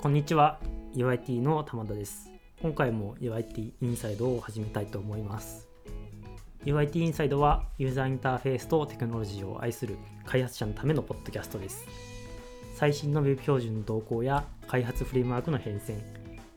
[0.00, 0.60] こんにちは。
[0.94, 2.30] UIT の玉田です。
[2.62, 5.66] 今回も UIT インサイドを始めたいと思います。
[6.64, 11.84] UIT インサイドはユーザーインターフェースとテクノロジーを愛する開発者のためのポッドキャストです。
[12.76, 16.00] 最新の Web 標準の動向や開発フレームワークの変遷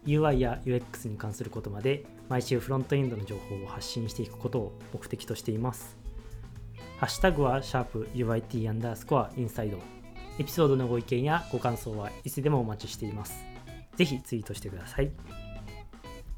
[0.06, 5.98] UI や UX に関することまで毎週フロントエンドの情報を発信していくことを目的としています。
[7.00, 9.80] ハッシュタグはシャープ UIT アンダースコアインサイド
[10.42, 13.46] エピソードのご意見やご感想はいつでもお待ちしています
[13.96, 15.12] ぜひツイートしてください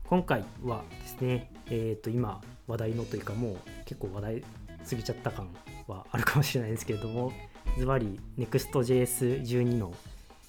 [0.04, 4.44] 今回はですねえっ、ー、と今話題のというかもう結構話題
[4.90, 5.48] 過ぎちゃった感
[5.88, 7.32] はあるかもしれないですけれども
[7.80, 9.94] ズバリ Next.js12 の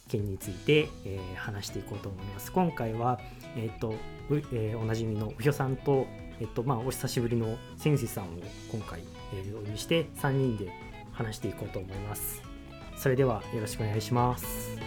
[0.09, 2.53] 件について、えー、話していこうと思います。
[2.53, 3.19] 今回は、
[3.57, 3.95] えっ、ー、と、
[4.53, 6.07] えー、おなじみのうひょさんと、
[6.41, 8.29] えっ、と、まあ、お久しぶりのセンシさんを
[8.71, 9.01] 今回、
[9.33, 10.71] えー、お呼びして3人で
[11.13, 12.54] 話していこうと思います。
[12.97, 14.79] それではよろしくお願いします。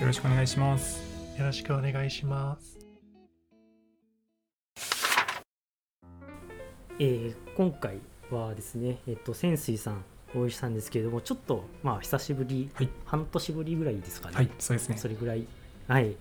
[0.00, 1.02] よろしくお願いします。
[1.38, 2.78] よろしくお願いします。
[7.00, 14.36] えー、今回はですね、えっ、と、潜水さんお会いしたんですけれどもちょっとまあ久しぶり、はい、半年ぶりぐらいですかね。
[14.36, 14.96] はいそうですね。
[14.98, 15.46] それぐらい。
[15.86, 16.16] はい。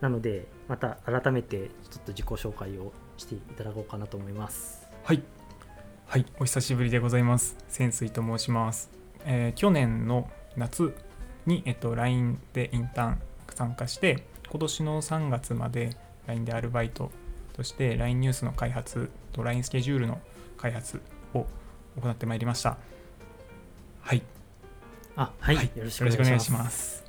[0.00, 4.88] なのでまた改めてちょっと自己紹介をしていただこうかなと思います。
[5.04, 5.22] はい。
[6.06, 7.56] はいお久しぶりでございます。
[7.68, 8.90] 潜水と申します、
[9.24, 10.94] えー、去年の夏
[11.46, 13.20] に、えっと、LINE でインターン
[13.54, 17.10] 参加して今年の3月まで LINE でアルバイト
[17.54, 20.20] として LINE ニュースの開発と LINE スケジュールの
[20.56, 21.00] 開発
[21.34, 21.46] を
[22.00, 22.76] 行ってまいりました。
[24.00, 24.22] はい。
[25.16, 27.04] あはい、はい、よろしくお願いします。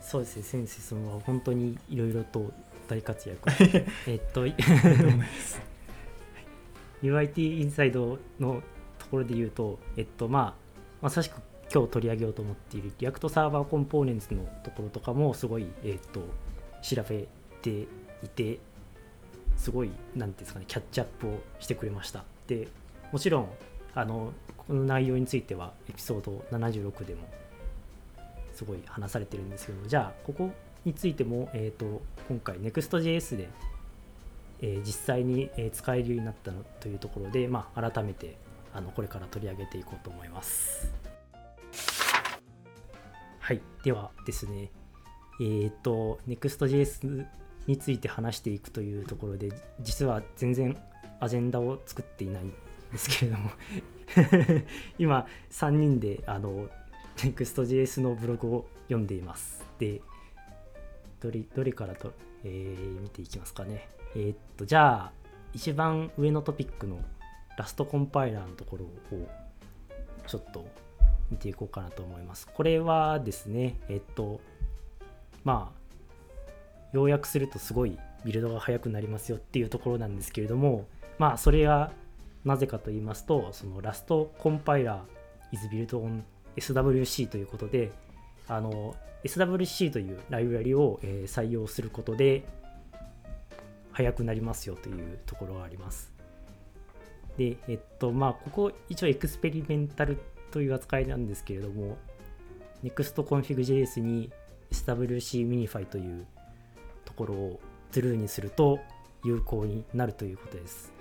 [0.00, 0.42] そうですね。
[0.42, 2.50] 先生その本当にいろいろと
[2.88, 3.50] 大活躍。
[4.08, 4.46] えっと
[7.02, 8.62] UIT インサイドの
[8.98, 10.68] ところで言うとえっとまあ
[11.02, 11.40] まさしく
[11.72, 16.20] 今日取り上げようと思っている React Server Components のところとかもすごいえっと
[16.82, 17.28] 調べ
[17.62, 17.86] て
[18.22, 18.58] いて
[19.56, 22.68] すごい何ていうんですかねキャッチアップをしてくれましたで
[23.12, 23.48] もちろん
[23.94, 27.28] あのこの内容についてはエピソード76でも
[28.52, 30.50] すごい話されてるんですけどじゃあここ
[30.84, 33.48] についても、えーと、今回 Next.js で、
[34.62, 38.36] えー、実際に使えるようになったのというところで、まあ、改めて
[38.72, 41.07] あのこれから取り上げていこうと思います。
[43.38, 44.70] はい、ではですね、
[45.40, 47.26] えっ、ー、と Next.js
[47.66, 49.50] について話していくというところで
[49.80, 50.76] 実は全然
[51.20, 52.52] アジェンダを作っていないん
[52.92, 53.50] ですけれども
[54.98, 56.68] 今3人であの
[57.16, 59.64] Next.js のブログを読んでいます。
[59.78, 60.00] で
[61.20, 62.12] どれどれからと、
[62.44, 63.88] えー、見ていきますかね。
[64.14, 65.12] えー、っとじゃあ
[65.52, 67.00] 一番上のトピックの
[67.56, 69.28] ラストコンパイラーのところを
[70.26, 70.66] ちょっと
[71.30, 74.40] 見ていこうかなと思いますこれはですねえっと
[75.44, 75.78] まあ
[76.92, 80.86] 要約するとすごいビルドが速くなりますよっていうところなんですけれども
[81.18, 81.92] まあそれは
[82.44, 86.22] なぜかと言いますと、そのラストコンパイラー is built on
[86.56, 87.92] SWC ということで、
[88.46, 88.94] あの
[89.24, 92.44] SWC というライブラリを、え、採用することで
[93.92, 96.12] 速くなりますよというところがあります。
[97.36, 100.18] で、えっと、まあ、ここ一応エクスペリメンタル
[100.50, 101.96] という扱いなんですけれども、
[102.84, 104.30] NextConfig.js に
[104.70, 106.26] SWC Minify という
[107.04, 107.60] ところを
[107.92, 108.78] true にすると
[109.24, 110.92] 有効になるということです。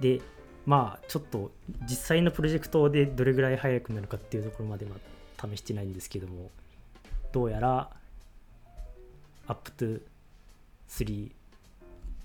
[0.00, 0.20] で、
[0.66, 1.50] まあちょっと
[1.88, 4.92] 実際のプロジェクトでどれぐらい速くなるかっていうところまでは
[5.40, 6.50] 試してないんですけども
[7.32, 7.90] どうやら
[9.46, 10.02] up to
[10.90, 11.30] 3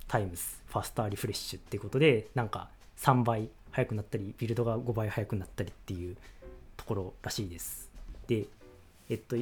[0.10, 6.18] times faster refresh っていうことでなんか3倍速くなったりビルドが5倍速くなったりっていう
[6.78, 7.90] ところらしいです
[8.28, 8.46] で
[9.10, 9.36] えっと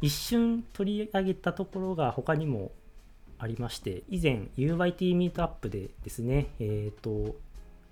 [0.00, 2.72] 一瞬取り上げたところが他にも
[3.38, 7.36] ありまして以前 UYT ミートアップでですねえっ、と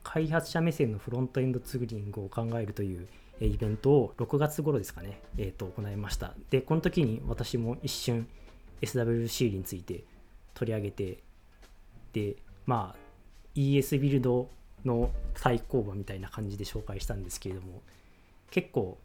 [0.02, 3.08] 開発者目線のフロントエンドツーリングを考えるという
[3.40, 6.34] イベントを6月頃ですかね、えー、と行いました。
[6.50, 8.28] で、この時に私も一瞬
[8.82, 10.04] SWC について
[10.54, 11.18] 取り上げて、
[12.12, 12.36] で、
[12.66, 12.98] まあ、
[13.54, 14.48] ES ビルド
[14.84, 17.82] の対抗馬みたいな感じで紹介したんですけれども、
[18.52, 18.98] 結構、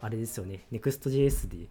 [0.00, 1.68] あれですよね、Next.js で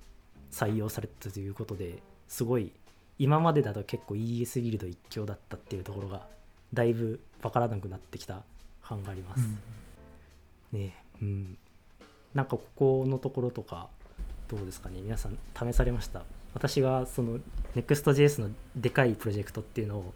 [0.51, 2.71] 採用されたということですごい、
[3.19, 6.25] 今までだと結構 ES ビルド一強だったっていうところが、
[6.73, 8.43] だいぶわからなくなってきた
[8.81, 9.43] 感があります。
[10.73, 11.57] うん、ねうん。
[12.33, 13.89] なんかここのところとか
[14.47, 15.01] どうですかね。
[15.01, 16.23] 皆さん試されました。
[16.53, 17.39] 私がその
[17.75, 20.13] Next.js のでかいプロジェクトっていうのを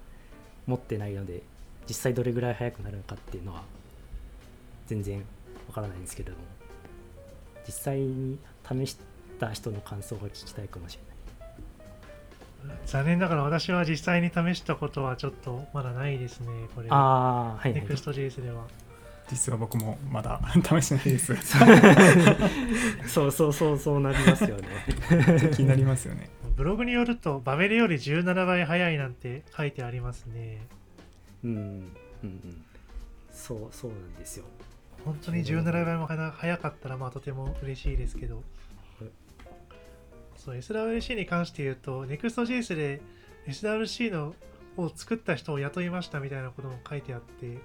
[0.68, 1.44] 持ってないので
[1.88, 3.64] 実際どれぐらい速くなるのかっていうのは
[4.88, 5.26] 全然
[5.68, 6.44] わからないんですけれども
[7.66, 8.38] 実際に
[8.68, 8.98] 試し
[9.40, 12.78] た人の感想が聞きたいかもしれない。
[12.86, 16.90] 残念ながら私は実際に試したことはちょっとまだないですね、これ。
[16.90, 16.96] は。
[16.96, 17.82] ああはいはい。
[17.84, 18.64] Next.js では。
[19.30, 21.36] 実は僕もまだ 試してないです。
[23.08, 24.68] そうそうそうそうなりますよね。
[25.56, 26.30] 気になりますよね。
[26.56, 30.68] ブログによると、バベルより17倍速いなんて書いてありますね。
[31.44, 31.58] うんうん
[32.24, 32.66] うん。
[33.32, 34.46] そうそうなんですよ
[35.06, 38.36] 本当に17倍も早早かったら、まあとても嬉しいですけど。
[38.38, 38.44] はい。
[40.38, 43.02] そう、SWC に関して言うと、Next.js で
[43.48, 44.36] SWC の
[44.78, 47.58] を作った人を雇いましたみたいなことも書いてあって、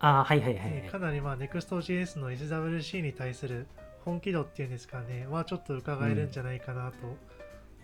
[0.00, 0.70] ああはいはいはい、はい。
[0.74, 3.66] えーかなりまあ Next.js の SWC に対する
[4.04, 6.96] 本気度っていうんですかねはちょっと伺えるんじゃないかなと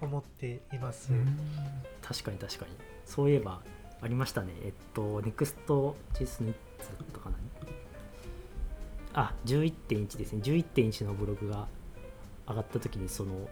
[0.00, 1.12] 思っています。
[2.02, 2.72] 確かに確かに。
[3.06, 3.60] そういえば
[4.00, 4.52] ありましたね。
[4.62, 7.36] えっと NEXTJS のいつだったかな
[9.14, 10.40] あ11.1ですね。
[10.42, 11.68] 11.1のブログが
[12.48, 13.48] 上がった時にその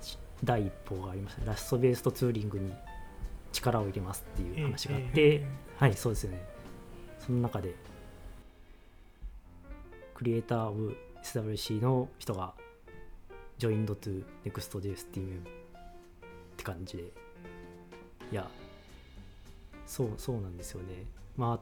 [0.00, 1.46] し第一報がありましたね。
[1.46, 2.72] ラストベーストツーリングに
[3.52, 5.46] 力を入れますっていう話があって、え
[5.78, 6.42] はいそうですよね。
[7.18, 7.74] その中で
[10.14, 12.52] クリエイターオブ SWC の人が
[13.58, 15.42] joined to Next.js っていうっ
[16.56, 17.04] て感じで。
[18.32, 18.48] いや
[19.86, 21.04] そうそうなんですよね。
[21.36, 21.60] まあ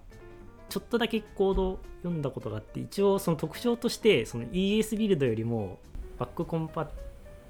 [0.69, 5.79] ちょっとだけコード読んだことがあって一応その特徴としてその ES ビルドよりも
[6.19, 6.87] バックコンパ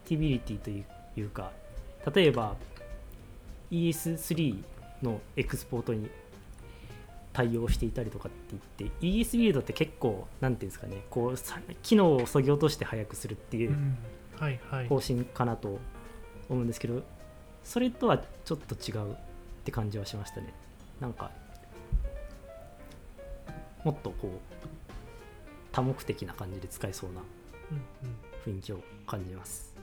[0.05, 1.53] ティビリティというか
[2.15, 2.57] 例えば
[3.71, 4.63] ES3
[5.03, 6.09] のエクスポートに
[7.33, 13.77] 対応していたりとかって言って ES ビルドって結構なんていうんですかねこうさ機能を削ぎ落として速くするっていう。
[14.89, 15.79] 方針かなと
[16.49, 17.03] 思うんですけど
[17.65, 19.15] それとはちょっと違うっ
[19.65, 20.55] て感じはしましたね
[21.01, 21.31] なんか
[23.85, 24.31] もっとこう
[25.73, 27.21] 多目的な感じで使えそうな
[28.47, 29.75] 雰囲気を感じます。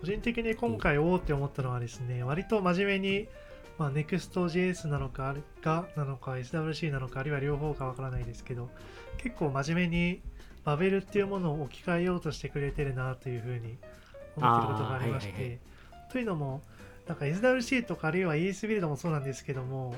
[0.00, 3.28] 個人的に今回おおって思ったのはですね、割と真面目に、
[3.78, 8.68] まあ、Next.js なのかあれがなのか SWC なのかあるいは両方かわからないですけど
[9.18, 10.20] 結構真面目に
[10.64, 13.76] バベルっていうものを置き換えようとしてくれてるなというふうに
[14.36, 15.58] 思ってることがありまして、あーはいはい
[16.12, 16.60] というのも
[17.06, 19.94] なんか SWC とかあるいは ES ビルドもそうなんですけども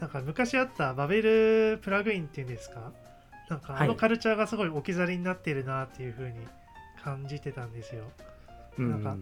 [0.00, 2.92] なんか昔あったバベルプラグインっていうんですか？
[3.48, 6.34] なんかあのカルチャーがすごい置き去りになってるなっていうふうに
[7.02, 8.04] 感じてたんですよ。
[8.78, 9.16] うんなんか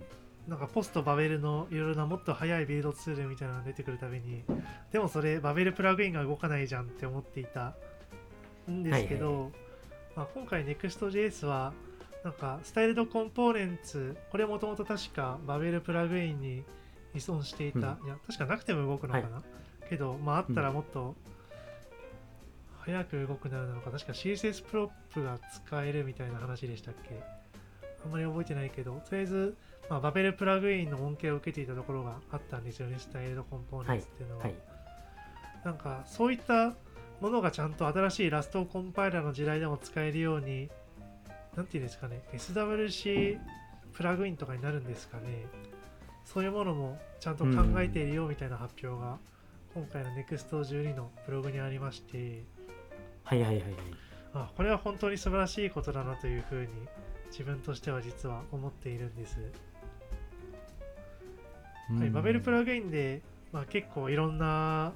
[0.48, 4.42] なんかポストバベルのいろいろなもっと速いビルドツールみたいなのが出てくるたびに
[4.90, 7.74] でもそれバベルプラグインが動かないじゃんって思っていた
[8.68, 9.50] んですけど、はいはい。
[10.16, 11.72] まあ、今回 Next.js は
[12.24, 16.64] なんかスタイルドコンポーネンツこれもともと確かバベルプラグインに
[17.14, 18.06] 依存していた、うん。
[18.06, 19.42] いや確かなくても動くのかな、
[19.90, 21.14] けどまああったらもっと
[22.78, 27.20] 早く動くなるのか確か CSS プロップが使えるみたいな話でしたっけ？
[28.04, 29.56] あんまり覚えてないけど、とりあえず、
[29.90, 34.44] まあ、バベルプラグインの恩恵を受けていたところがあったんですよね、スタイルドコンポーネンツっていうのは。
[34.44, 34.54] はい
[35.62, 36.72] なんか、そういった
[37.20, 40.70] ものがちゃんと新しいラストコンパイラーの時代でも使えるように、
[41.54, 43.38] なんていうんですかね、SWC
[43.92, 45.44] プラグインとかになるんですかね。
[46.24, 49.18] そういうものもちゃんと考えているよみたいな発表が、
[49.74, 52.44] 今回の NEXT12 のブログにありまして、
[53.24, 53.74] はいはいはいはい
[54.32, 56.68] あこれは本当に素晴らしいことだなというふうに
[57.30, 59.38] 自分としては実は思っているんです。
[61.98, 63.22] はい、バベルプラグインで、
[63.52, 64.92] まあ、結構いろんな、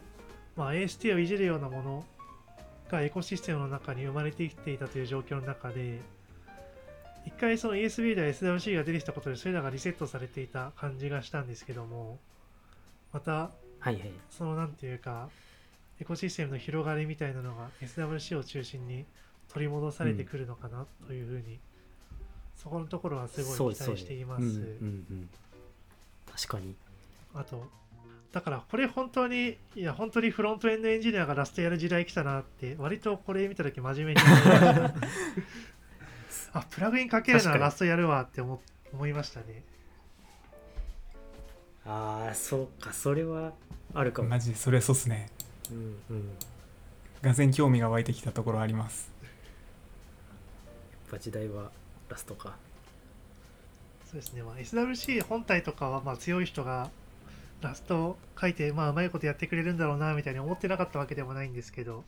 [0.54, 2.04] まあ、AST をいじるようなもの
[2.88, 6.00] がエコシステムの中に生まれてきていたという状況の中で、
[7.26, 12.20] 一回その ESB で SWC が出てきたことで、それらがリセットされていた感じがしたんですけども、
[13.12, 13.50] また、
[13.84, 15.28] はいはいそのなんていうか、
[16.00, 19.04] エコシステムの広がりみたいなのが SWC を中心に
[19.52, 21.58] 取り戻されてくるのかなというふうに、
[22.56, 24.42] そこのところはすごい期待しています。
[24.42, 24.60] うんうんう
[25.14, 25.28] ん、
[26.32, 26.74] 確かに
[27.34, 27.68] あと、
[28.32, 34.20] だからこれ本当に、いや本当にフロントエンドエンジニアがラストやる時代来たなって、割とこれ見たとき真面目に。
[36.54, 38.62] あ、プラグインかけるならにラストやるわって思
[38.94, 39.62] 思いましたね。
[41.86, 43.52] ああそうかそれは
[43.94, 45.28] あるかも、マジでそれそうっすね。
[45.70, 46.30] うんうん、
[47.22, 49.12] がぜ興味が湧いてきたところあります。
[49.22, 49.28] や
[51.08, 51.70] っぱ時代は
[52.08, 52.56] ラストか。
[54.06, 56.90] そうですね、まあ、SWC 本体とかはまあ強い人が
[57.60, 62.04] ラスト書いて、まあ、うまいことやってくれるんだろうなみたいに思ってなかったわけでもないんですけど、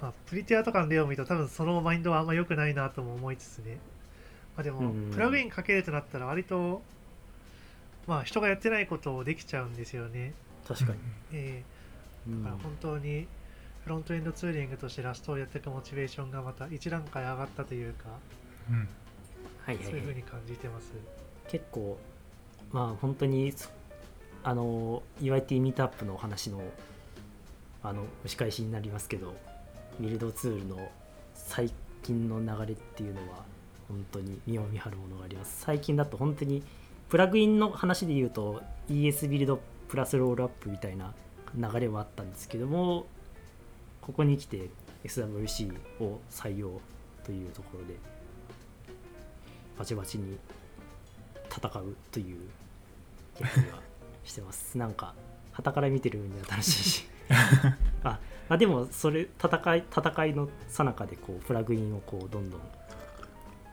[0.00, 3.78] まあ、プリティアとかの例を見ると多分そのマインドはあんま良くないなとも思いつつね、
[4.56, 6.82] まあ、でもうんプラグインかけるとなったら割と、
[8.06, 10.34] まあ、人がやってないことをできちゃうんですよね。
[10.66, 10.98] 確かに、
[11.32, 11.62] え
[12.26, 12.42] うん。
[12.42, 13.26] ーだから本当に
[13.84, 18.04] フロントエンドツーリングとしてラストをやっていくモチベーションがまた一段階上がったというか、
[18.68, 18.76] うん。
[18.76, 18.88] うん
[19.64, 19.84] はいはい。
[19.84, 20.92] そういうふうはいに感じてます。
[21.48, 21.98] 結構
[22.72, 23.68] まあ本当にそ
[24.44, 26.60] あの UIT ミートアップのお話の
[27.82, 29.34] あの蒸し返しになりますけど
[29.98, 30.90] ビルドツールの
[31.34, 31.70] 最
[32.02, 33.44] 近の流れっていうのは
[33.88, 35.62] 本当に身を見張るものがあります。
[35.62, 36.62] 最近だと本当に
[37.12, 41.12] プラグインの話で言うと ES ビルドプラスロールアップみたいな
[41.54, 43.04] 流れはあったんですけども
[44.00, 44.70] ここに来て
[45.04, 46.80] SWC を採用
[47.22, 47.96] というところで
[49.78, 50.38] バチバチに
[51.54, 52.38] 戦うという
[53.36, 53.48] 気が
[54.24, 54.76] してます。
[54.78, 55.14] なんか
[55.52, 57.08] 傍から見てる分には楽しいし。
[58.04, 62.60] ああでもそれ戦い戦いの最中でこうプラグインをこうどんどん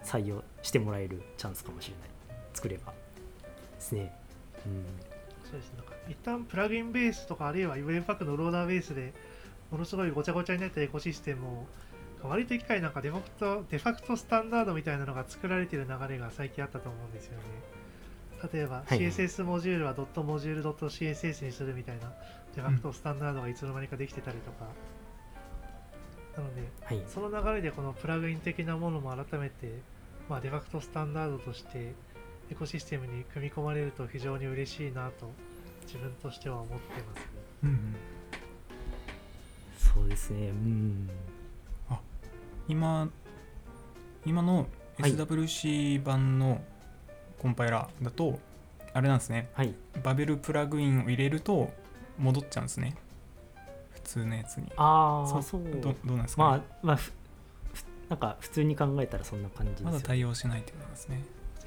[0.04, 2.10] 採用してもらえるチャンスかもしれない。
[2.54, 2.94] 作れば
[3.80, 4.14] ですね。
[4.66, 4.86] うん。
[5.50, 9.14] そうですなんか一旦プラグインベースとかあるいは Webpack のローダーベースで
[9.72, 11.66] ものすごいごちゃごちゃになったエコシステムを
[12.24, 17.44] 割と機械なんかデファクトデファクトスタンダードみたいなのが作られている流れが最近あったと思うんですよね。
[18.54, 22.14] 例えば CSS モジュールはドットモジュールドット CSS にするみたいな
[22.56, 24.68] デファクトスタンダードがいつの間にかできてたりとか、
[26.38, 27.04] なのではい。
[27.08, 29.80] その流れでこのプラグイン的なものも改めて、
[30.30, 31.94] まあ、デファクトスタンダードとして
[32.52, 35.30] エコシステムに組み込まれると非常に嬉しいなと
[35.86, 37.28] 自分としては思ってます、
[37.64, 37.96] うんうん。
[39.78, 40.50] そうですね。
[40.50, 41.10] うん。
[42.68, 43.10] 今
[44.26, 44.68] 今の
[45.00, 45.16] はい。
[45.16, 46.62] SWC 版の
[47.40, 48.38] コンパイラーだと、
[48.94, 49.50] あれなんですね。
[49.54, 49.74] はい。
[50.04, 51.72] バベルプラグインを入れると
[52.18, 52.96] 戻っちゃうんですね。
[53.92, 54.70] 普通のやつに。
[54.76, 55.62] ああそそう。
[55.62, 57.14] うどどうなんですか、まあまあふ
[57.74, 61.24] ふなんか普通に考えたらそんな感じですよ、まだ対応しないってことなんですね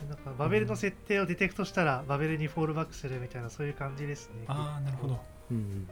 [0.09, 4.45] なんかバベルの設定をディテクトしたらバベルにフォールバックするみたいなそういう感じですね。
[4.49, 5.21] ああなるほど。
[5.51, 5.89] うんうん。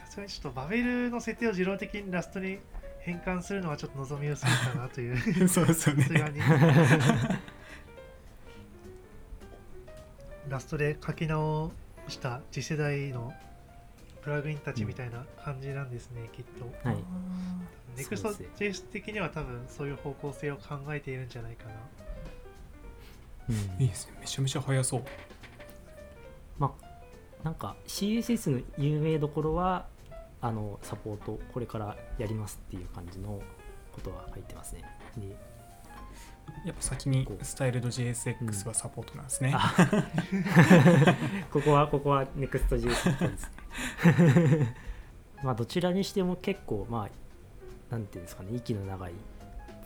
[0.00, 2.58] さすがにちょっとバベルの設定を自動的にラストに
[3.00, 5.12] 変換するのはちょっと望み薄いかなとい
[5.42, 5.48] う。
[5.48, 6.04] そうですよね。
[6.04, 6.40] さすがに。
[10.48, 11.72] ラストで書き直
[12.08, 13.32] した次世代の
[14.22, 16.88] プラグインたちみたいな感じなんですね、きっと。
[16.88, 16.98] はい
[17.96, 21.70] ネクスト JS 的には多分そういう方向性を考えているんじゃないかな。
[23.50, 25.02] うんいいですねめちゃめちゃ速そう
[27.42, 29.86] なんか CSS の有名どころは
[30.40, 33.40] あのサポートこれからやりますっていう感じの
[33.92, 34.84] ことは書いてますね。
[35.16, 35.36] で
[36.66, 39.72] やっぱ先にスタイルド JSX はサポートなんですね、あ
[41.52, 43.50] ここはここは NEXTJS です
[44.20, 44.76] ね。
[45.42, 47.10] まあどちらにしても結構まあ
[47.92, 49.12] なんていうんですかね息の長い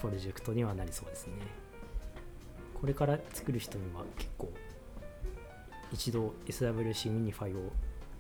[0.01, 1.33] プロジェクトにはなりそうですね。
[2.81, 4.53] これから作る人には結構
[5.93, 7.73] 一度 SWC ミニファイを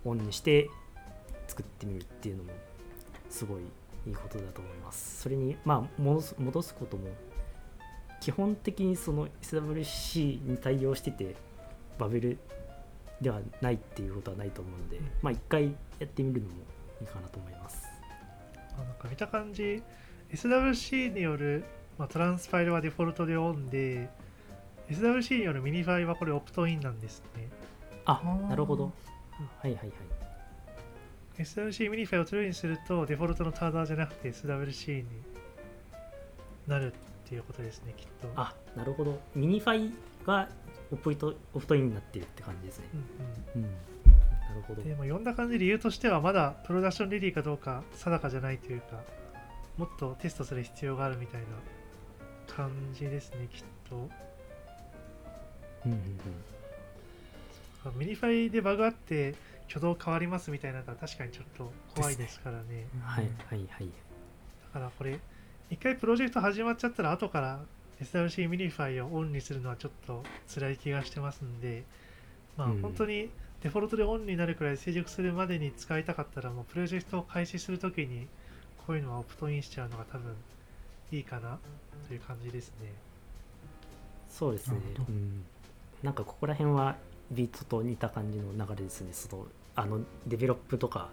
[0.04, 0.68] オンにして
[1.46, 2.52] 作ってみるっていうのも
[3.28, 3.62] すごい
[4.06, 5.22] いいことだと思います。
[5.22, 7.08] それにまあ戻す戻すことも
[8.20, 11.36] 基本的にその SWC に対応してて
[11.98, 12.38] バベル
[13.20, 16.54] ではないっていうことはないと思うので、うんまあ一回やってみるのも
[17.00, 17.85] いいかなと思います。
[18.76, 19.82] あなんか見た感じ
[20.32, 21.64] SWC による、
[21.98, 24.08] まあ、 transpile はデフォルトでオンで
[24.90, 27.48] SWC による minify はこれオプトインなんですね。
[28.04, 28.84] あなるほど。
[28.84, 29.90] はいはいはい。
[31.38, 35.06] SWC ミニファイルをトゥルーにするとデフォルトのターダーじゃなくて SWC に
[36.66, 38.28] なるっていうことですね、きっと。
[38.36, 39.18] あなるほど。
[39.34, 39.92] minify
[40.24, 40.48] が
[40.92, 42.84] オプトオプトインになってるって感じですね。
[43.54, 43.70] うんうん。
[43.70, 43.70] な
[44.56, 44.88] るほどうん、。
[44.88, 49.00] でも読んだ感じ理由としてはまだ production ready かどうか定かじゃないというか
[49.76, 51.46] もっとテストする必要があるみたいな
[52.52, 54.08] 感じですねきっと
[55.84, 59.36] うんうんうん minify でバグあって
[59.68, 63.88] 挙動変わりますみたいなのは確かにちょっと怖いですからねはいはいはい。
[64.72, 65.20] だからこれ
[65.70, 67.60] 一回プロジェクト始まっちゃったら後から
[68.00, 70.22] SRC ミニファイをオンにするのはちょっと
[70.52, 71.84] 辛い気がしてますんで
[72.56, 73.30] まあうん本当に
[73.62, 78.26] デフォルトでオンになるくらい成熟するまでに使いたかったらもうプロジェクトを開始するときに
[78.86, 80.34] こういうのはオプトインしちゃうのが多分
[81.12, 81.58] いいかな
[82.08, 82.92] という感じですね。
[84.28, 84.76] そうですね
[85.08, 85.44] うん。
[86.02, 86.96] なんかここら辺は
[87.30, 89.08] Vite と似た感じの流れですね。
[89.12, 91.08] そのあの develop とか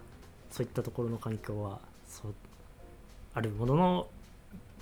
[0.50, 2.34] そういったところの環境はそう
[3.34, 4.06] あるものの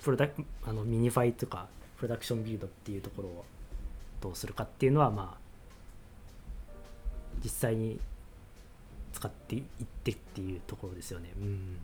[0.03, 0.27] プロダ
[0.65, 1.67] あの minify とか
[1.97, 3.45] production build っていうところを
[4.21, 5.42] どうするかっていうのはまあ
[7.41, 7.99] 実際に
[9.13, 9.63] 使っていっ
[10.03, 11.31] てっていうところですよね。
[11.37, 11.77] うん。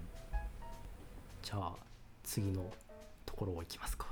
[1.41, 1.71] じゃあ
[2.23, 2.65] 次の
[3.25, 4.07] ところをいきますか。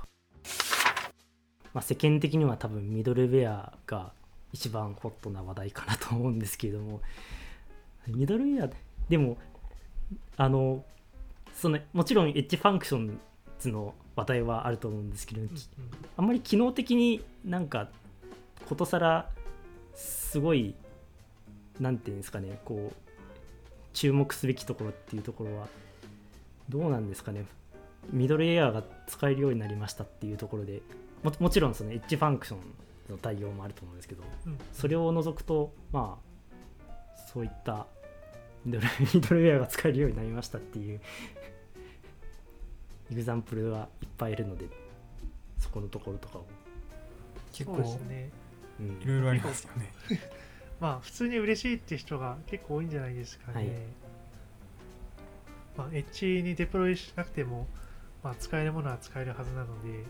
[1.74, 4.12] まあ、世間的には多分ミドルウェアが
[4.52, 7.00] 一番ホットな話題かなと思うんですけれども
[8.06, 8.70] ミドルウェア
[9.08, 9.36] でも
[10.36, 10.82] あの
[11.54, 15.56] そのもちろん Edge Functions の話題はあると思うんですけど、うんうん
[16.16, 17.88] あんまり機能的になんか
[18.68, 19.28] ことさら
[19.94, 20.74] すごい
[21.80, 22.96] なんていうんですかねこう
[23.92, 25.68] 注目すべきところっていうところは
[26.68, 27.46] どうなんですかね。
[28.10, 30.82] ミドルエアが使えるようになりましたっていうところで
[31.22, 32.60] ももちろんそのエッジファンクション
[33.10, 34.58] の対応もあると思うんですけどうん。
[34.72, 36.28] それを除くとまあ
[37.32, 37.86] そういった
[38.64, 41.00] ミドル ミドルウェアが使えるようになりましたっていう
[43.10, 44.66] エグザンプルがいっぱいいるので
[45.58, 46.46] そこのところとかを、
[47.52, 48.30] 結構ね。
[48.78, 49.02] うん。
[49.02, 49.92] いろいろありますよね
[50.80, 53.68] まあ普通に嬉しいって人が結構多いんじゃないですかね、はい。
[55.76, 57.66] まあエッジにデプロイしなくても、
[58.22, 60.04] まあ、使えるものは使えるはずなので、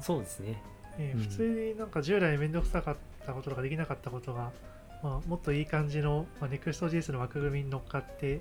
[0.00, 0.62] そうですね。
[0.98, 1.04] うん。
[1.04, 4.50] えー普通になんか従来面倒くさかったこととかできなかったことが、
[5.02, 8.40] まあ、もっといい感じの、まあ、Next.js の枠組みに乗っかって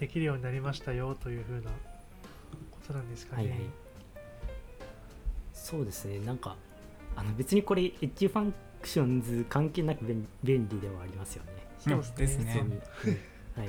[0.00, 1.70] できるようになりましたよというふうな
[2.70, 3.42] ことなんですかね。
[3.42, 3.60] はいはい。
[5.52, 6.18] そうですね。
[6.20, 6.56] なんか
[7.16, 11.50] あの別にこれ Edge Functions 関係なく便便利ではありますよね。
[11.78, 12.62] そうですね。
[13.56, 13.68] はい。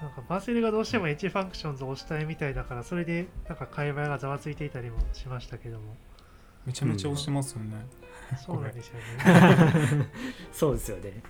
[0.00, 5.96] なんか Vercel がどうしても H ファンクションズを押したいみたいだから、それでなんか会話がざわついていたりもしましたけども、
[6.64, 7.84] めちゃめちゃ押してますよね、
[8.44, 10.08] そうなんですよね。
[10.52, 11.22] そうですよね。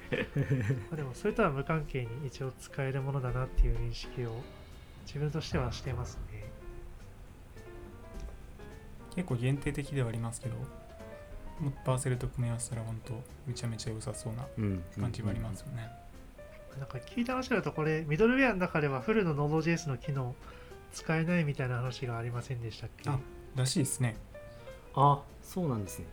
[0.90, 4.42] まあでもそれとは無関係に一応使えるものだなっていう認識を
[5.06, 6.44] 自分としてはしてますね。
[9.14, 10.56] 結構限定的ではありますけど
[11.60, 13.14] もっとバーセルと組み合わせたら本当
[13.46, 14.82] めちゃめちゃ良さそうなうん。
[14.98, 15.88] 感じはありますよね、
[16.78, 20.34] なんか聞いた話だとこれミドルウェアの中ではフルの Node.js の機能
[20.92, 23.08] 使えないみたいな話がありませんでしたっけ？
[23.10, 23.18] あ
[23.54, 24.16] らしいですね。
[24.94, 25.22] あ。
[25.42, 26.06] そうなんですね。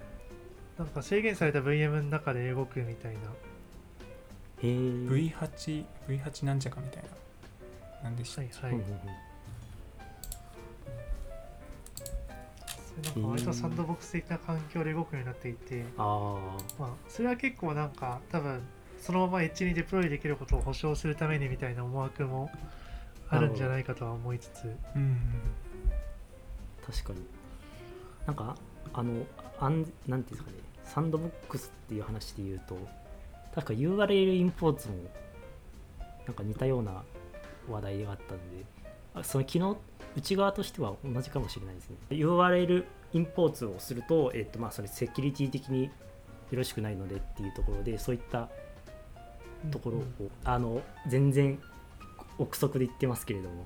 [0.78, 3.20] なんか制限された VM の中で動くみたいな。
[3.20, 3.24] へ
[4.64, 7.10] え V8 V8 なんちゃかみたいな。
[8.04, 8.84] なんでしたっけ、はいはい。
[13.04, 16.38] なんか割とサンドボックス的な環境で動くようになっていて、あ
[16.78, 18.62] まあ、それは結構なんか多分
[19.00, 22.52] そのままエッジにデプロイできることを保証するためにみたいな思惑も
[23.30, 25.18] あるんじゃないかとは思いつつ、うん。
[26.84, 27.20] あ確かに。
[28.26, 28.56] なんか
[28.94, 29.26] あの
[29.60, 30.58] あんなんていうんですかね。
[30.90, 32.76] サンドボックスっていう話で言うと
[33.54, 34.96] 確か URL インポーツも
[36.26, 37.04] なんか似たような
[37.70, 38.79] 話題があったんであ
[39.24, 39.78] その機能
[40.16, 41.98] 内側としては同じかもしれないですね。
[42.10, 45.92] URL インポーツをすると,、えっとまあ、それセキュリティ的によ
[46.52, 48.50] ろしくないのでっていうところでそういった
[49.72, 51.60] ところを、うんあの全然
[52.38, 53.66] 憶測で言ってますけれども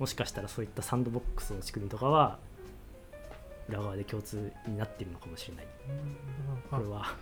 [0.00, 2.38] もしかしたらそういったサンドボックスの仕組みとかは
[3.68, 5.66] 裏側で共通になっているのかもしれない。
[5.88, 5.96] うん。
[6.70, 7.14] まあこれは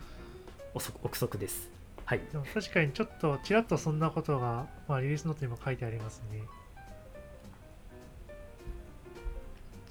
[0.74, 1.70] 憶測憶測です。
[2.04, 2.20] はい。
[2.32, 6.42] でも確かにちょっとちらっとそんなことが、まあ、リリースノートにも書いてありますね。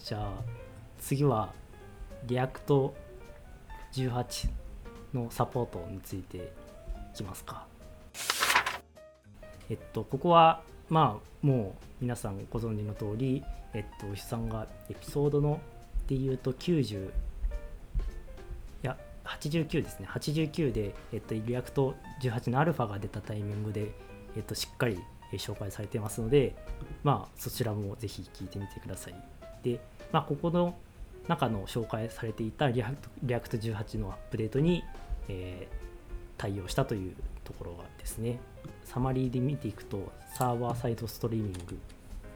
[0.06, 0.30] じゃあ
[1.00, 1.52] 次は
[2.28, 2.93] React
[3.94, 4.50] 18
[5.15, 6.41] のサポートについてい
[7.15, 7.65] きますか。
[9.68, 15.60] えっとここはまあもう皆さんご存知の通りえっと牛さんがエピソードの
[16.06, 17.10] で言うと90い
[18.84, 20.08] や89ですね。
[20.08, 23.91] 89で、えっと、 React 18のアルファが出たタイミングで、
[24.36, 25.00] えっと、しっかり
[25.34, 26.54] 紹介されてますので
[27.04, 29.15] まあそちらもぜひ聞いてみてください。
[29.65, 29.80] で、
[30.12, 30.76] まあ、ここの
[31.28, 34.84] 中の紹介されていた React React 18のアップデートに、
[35.28, 35.86] えー
[36.38, 37.13] 対応したという
[37.44, 38.39] ところがですね。
[38.84, 41.78] サマリーで見ていくと server side streaming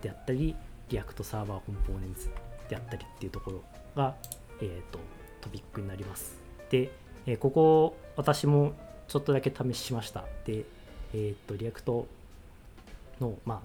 [0.01, 0.55] であったり
[0.89, 2.29] React Server Components
[2.69, 3.63] であったりっていうところ
[3.95, 4.15] が、
[4.61, 4.99] えー、と
[5.41, 6.37] トピックになります。
[6.69, 6.91] で、
[7.25, 8.73] えーここ私も
[9.07, 10.23] ちょっとだけ試しました。
[10.45, 10.65] で
[11.13, 12.07] えっ、と React
[13.19, 13.59] のまあ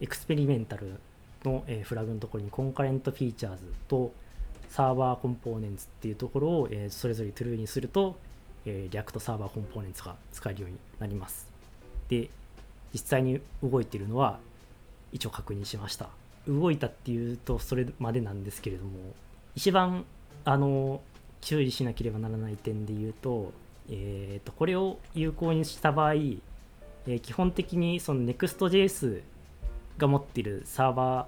[0.00, 0.98] experimental
[1.44, 4.12] の、えフラグのところに concurrent features と
[4.68, 8.16] Server Components っていうところを、えそれぞれ true にすると、
[8.64, 11.50] え、 React Server Components が使えるようになります。
[12.08, 12.28] で
[12.92, 14.38] 実際に動いているのは
[15.12, 16.08] 一応確認しました。
[16.46, 18.90] 動いたっていうとそれまでなんですけれども
[19.54, 20.04] 一番
[20.44, 21.00] あの
[21.40, 23.52] 注意しなければならない点で言うと,、
[23.88, 29.22] えーとこれを有効にした場合、えー基本的にその Next.js
[29.98, 31.24] が持っている server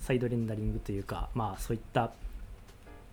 [0.00, 2.12] side rendering というかまあそういった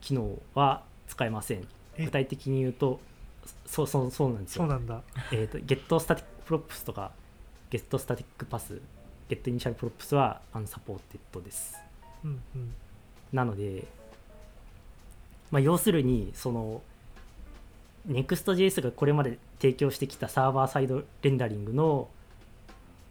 [0.02, 3.00] 機能は使えませんえ具体的に言うと
[3.66, 5.02] そうそうそうなんですよそうなんだ。
[5.32, 7.12] えー、と Get スタティックプロップスとか
[7.70, 8.80] Get Static Paths
[9.30, 11.78] Get イニシャルプロップスは unsupported です
[12.24, 12.74] うんうん。
[13.32, 13.86] なので、
[15.52, 16.82] まあ、要するにその
[18.08, 22.08] Next.js がこれまで提供してきたサーバーサイドレンダリングの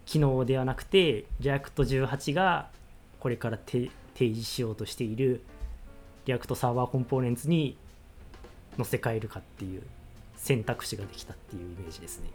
[0.09, 2.71] 機能ではなくて React18 が
[3.21, 5.43] これから提提示しようとしている
[6.25, 7.77] React サーバーコンポーネンツに
[8.79, 9.83] 載せ替えるかっていう
[10.35, 12.31] 選択肢ができたっていうイメージですね。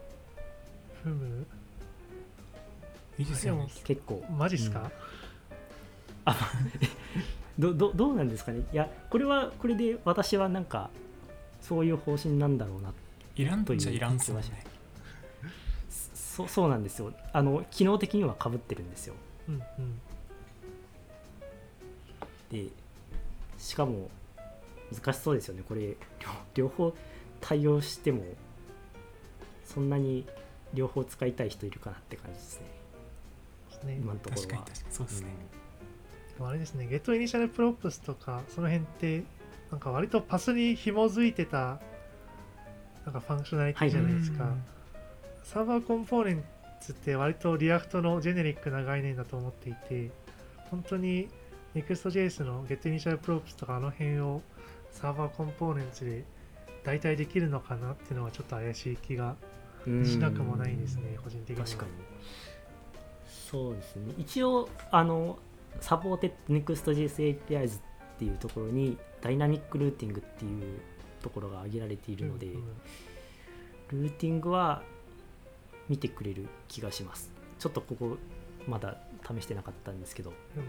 [1.04, 1.48] ふむ。
[3.18, 4.24] いいですよね結構。
[4.30, 4.92] マジっすか、
[7.58, 8.62] どどどうなんですかね？
[8.72, 10.92] いやこれはこれで私はなんか
[11.60, 12.94] そういう方針なんだろうな
[13.36, 14.73] いらんとじゃいらんっすね
[16.36, 17.14] そそうなんですよ。
[17.32, 19.16] あの機能的にはかぶってるんですよ。
[19.48, 19.62] うん、うん。
[22.52, 22.70] で
[23.58, 24.10] しかも
[24.92, 25.64] 難しそうですよね。
[25.68, 25.96] これ両
[26.56, 26.96] 両方
[27.42, 28.24] 対応しても
[29.66, 30.26] そんなに
[30.74, 32.84] 両方使いたい人いるかなって感じですね。
[33.86, 33.98] ね。
[34.02, 34.48] 今のところは。
[34.48, 35.28] 確かに確かにそうですね、
[36.36, 39.24] でもあれですね、 Get Initial Props とか、その辺って、
[39.72, 41.80] なんか割とパスに紐づいてた、
[43.06, 44.56] なんか functionality じゃないですか。
[45.44, 50.12] Server Components って割と React のジェネリックな概念だと思っていて、
[50.70, 51.30] 本当に
[51.76, 54.42] Next.js の Get Initial Props とかあの辺を
[54.92, 56.24] Server Components で
[56.84, 59.36] 代替できるのかなっていうのはちょっと怪しい気が
[59.86, 61.66] うんしなくもないですね、個人的には。
[61.66, 61.92] 確かに。
[63.52, 64.14] そうですね。
[64.18, 65.38] 一応あの
[65.80, 67.82] Supported Next.js APIs っ
[68.18, 70.80] ていうところに dynamic routing っていう
[71.22, 72.54] ところが挙げられているので、うん
[73.92, 74.04] うん。
[74.04, 74.84] ルーティングは
[75.90, 77.32] 見てくれる気がします。
[77.60, 78.18] ちょっとここ
[78.68, 80.32] まだ試してなかったんですけど。
[80.56, 80.68] うんうん。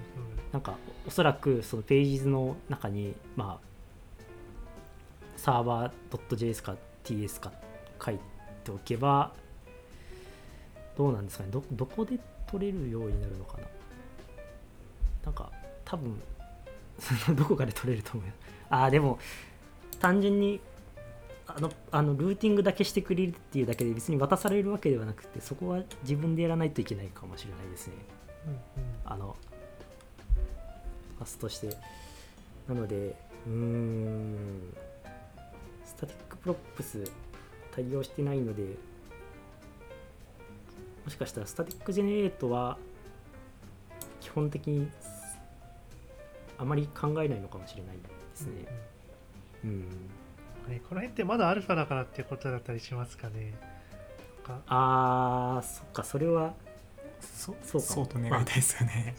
[0.53, 4.25] なんかおそらくその pages の中にまあ
[5.37, 7.53] サーバー .js か ts か
[8.05, 8.19] 書い
[8.65, 9.33] ておけば
[10.97, 11.51] どうなんですかね。
[11.51, 13.65] どどこで取れるようになるのかな。
[15.25, 15.51] なんか
[15.85, 16.21] 多分
[17.35, 18.27] どこかで取れると思う？
[18.27, 18.33] よ
[18.71, 19.19] ああでも
[19.99, 20.61] 単純に
[21.47, 27.95] あのあのルーティングだけしてくれるっていうだけで別に渡されるわけではなくてそこは自分でやらないといけないかもしれないですね。
[28.47, 28.59] うんうん。
[29.05, 29.37] あの
[31.19, 31.77] パスとして。
[32.67, 33.15] なので
[33.47, 34.75] うーん。
[35.85, 37.05] Static Props
[37.71, 38.63] 対応してないので
[41.05, 42.79] もしかしたらスタティックジェネレートは
[44.21, 44.89] 基本的に
[46.59, 48.03] あまり考えないのかもしれないで
[48.35, 48.53] すね。
[49.65, 49.71] うん。
[49.71, 49.85] うん
[50.69, 53.55] ねこの辺ってまだアルファだからっていうことだったりしますかね。
[54.45, 54.61] か。
[54.67, 56.55] あーそっかそれは
[57.21, 57.87] そそうか。
[57.87, 59.15] そうと願いたいですよね。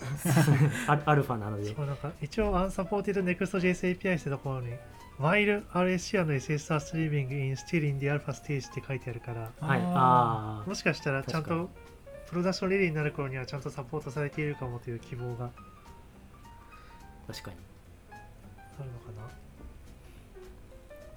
[0.87, 1.73] アアルファなので。
[1.73, 4.73] そうなんか一応 Unsupported Next.js API ってところに
[5.19, 11.69] While RSC and SSR streaming are still in the alpha stage って書いてあるからはいあもしかしたらちゃんと
[12.27, 15.51] production ready になる頃にはちゃんとサポートされているかもという希望が。
[17.27, 17.57] 確かに。
[18.11, 19.29] あるのかな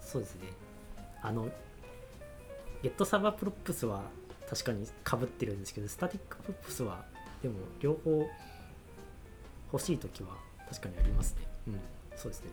[0.08, 0.48] そうですね。
[1.20, 1.50] あの、
[2.82, 4.04] Get Server Props は
[4.48, 7.04] 確かにかぶってるんですけど、 Static Props は
[7.42, 8.26] でも両方
[9.70, 10.30] 欲しいときは
[10.70, 11.46] 確かにありますね。
[11.66, 11.80] うん、
[12.16, 12.50] そうですね。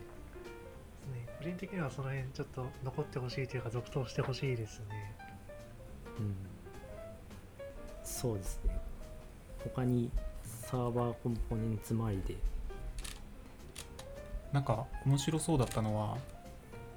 [1.13, 5.15] ね個人的にはその辺ちょっと残ってほしいというか続投してほしいですね
[6.19, 6.35] うん、
[8.03, 8.77] そうですね。
[9.63, 10.11] 他に
[10.43, 12.35] サーバーコンポーネンツ周りで、
[14.51, 16.17] なんか面白そうだったのは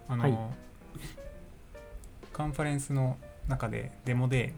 [0.09, 0.39] あの、はい
[2.33, 3.17] カンファレンスの
[3.49, 4.55] 中でデモで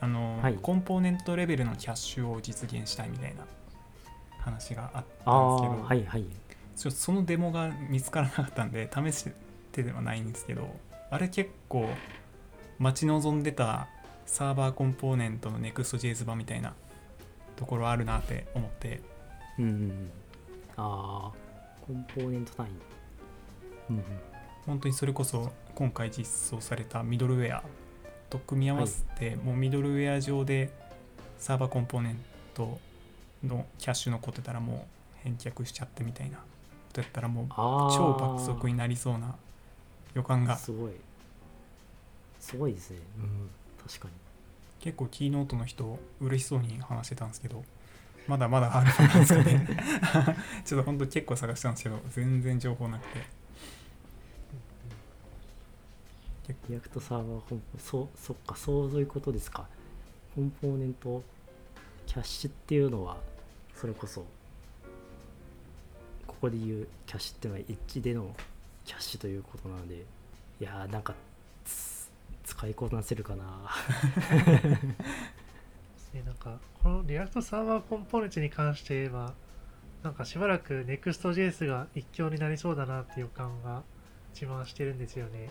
[0.00, 3.46] あの、はいコンポーネントレベルのキャッシュを実現したいみたいな
[4.40, 6.24] 話があったんですけど、はいはい。
[6.76, 9.26] ちょそのデモが見つからなかったんで試し
[9.72, 10.68] てではないんですけど
[11.10, 11.88] あれ結構
[12.78, 13.86] 待ち望んでた
[14.26, 16.74] サーバーコンポーネントの Next.js 版みたいな
[17.56, 19.00] ところあるなって思って
[19.58, 20.10] うん。
[20.76, 21.32] ああ、
[21.86, 22.70] コンポーネント単位。
[23.90, 24.04] うんうん。
[24.66, 27.62] 本当にそれこそ今回実装されたミドルウェア
[28.30, 30.70] と組み合わせて、もうミドルウェア上で
[31.38, 32.24] サーバーコンポーネン
[32.54, 32.78] ト
[33.44, 34.86] のキャッシュ残ってたらも
[35.22, 36.42] う返却しちゃってみたいなこ
[36.92, 37.46] とやったらもう。
[37.48, 39.34] 超爆速になりそうな
[40.14, 40.92] 予感がすごい。
[42.40, 42.98] すごいですね。
[43.18, 43.50] うん、
[43.86, 44.24] 確かに。
[44.84, 47.64] 結構キーノートの人嬉しそうに話してたんですけど
[48.28, 49.66] まだまだあるなんですかね
[50.62, 53.20] ちょっと本当結構探したんですけど全然情報なくて
[56.68, 59.66] React Server Compo そうそっかそういうことですか。
[60.34, 61.22] component
[62.06, 63.16] cache っていうのは
[63.74, 64.24] それこそ
[66.26, 68.34] ここで言うキャッシュっていうのはエッジでの
[68.84, 70.00] キャッシュということなのでい
[70.60, 71.14] やーなんか
[72.44, 73.44] 使いこなせるかな。
[76.24, 79.34] なんかこの React Server Component に関して言えば
[80.04, 83.82] なんかしばらく Next.js が一強になりそうだなっていう感が
[84.32, 85.50] 自慢してるんですよね。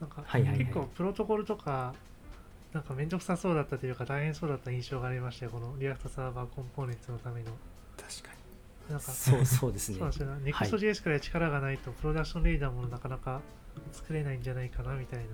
[0.00, 1.94] なんかはいはいはい結構プロトコルとか
[2.72, 7.52] なんかめんどくさそうだったというか大変そうだった印象がありましたよこの React Server Component のための
[7.96, 8.36] 確か
[8.90, 10.52] なんかそうそうですねそうですよね。
[10.52, 13.40] はい Next.js くらい力がないと、 production ready もなかなか
[13.92, 15.24] 作れないんじゃないかなみたいな。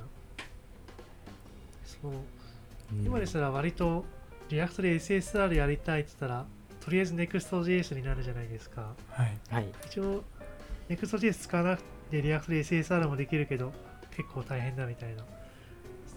[1.84, 2.12] そう。
[2.12, 4.04] うん今ですら割と
[4.50, 6.46] React で SSR やりたいって言ったら、
[6.80, 8.94] とりあえず Next.js になるじゃないですか。
[9.10, 10.24] はいはい一応、
[10.88, 13.72] Next.js 使わなくて React で SSR もできるけど、
[14.16, 15.24] 結構大変だみたいな。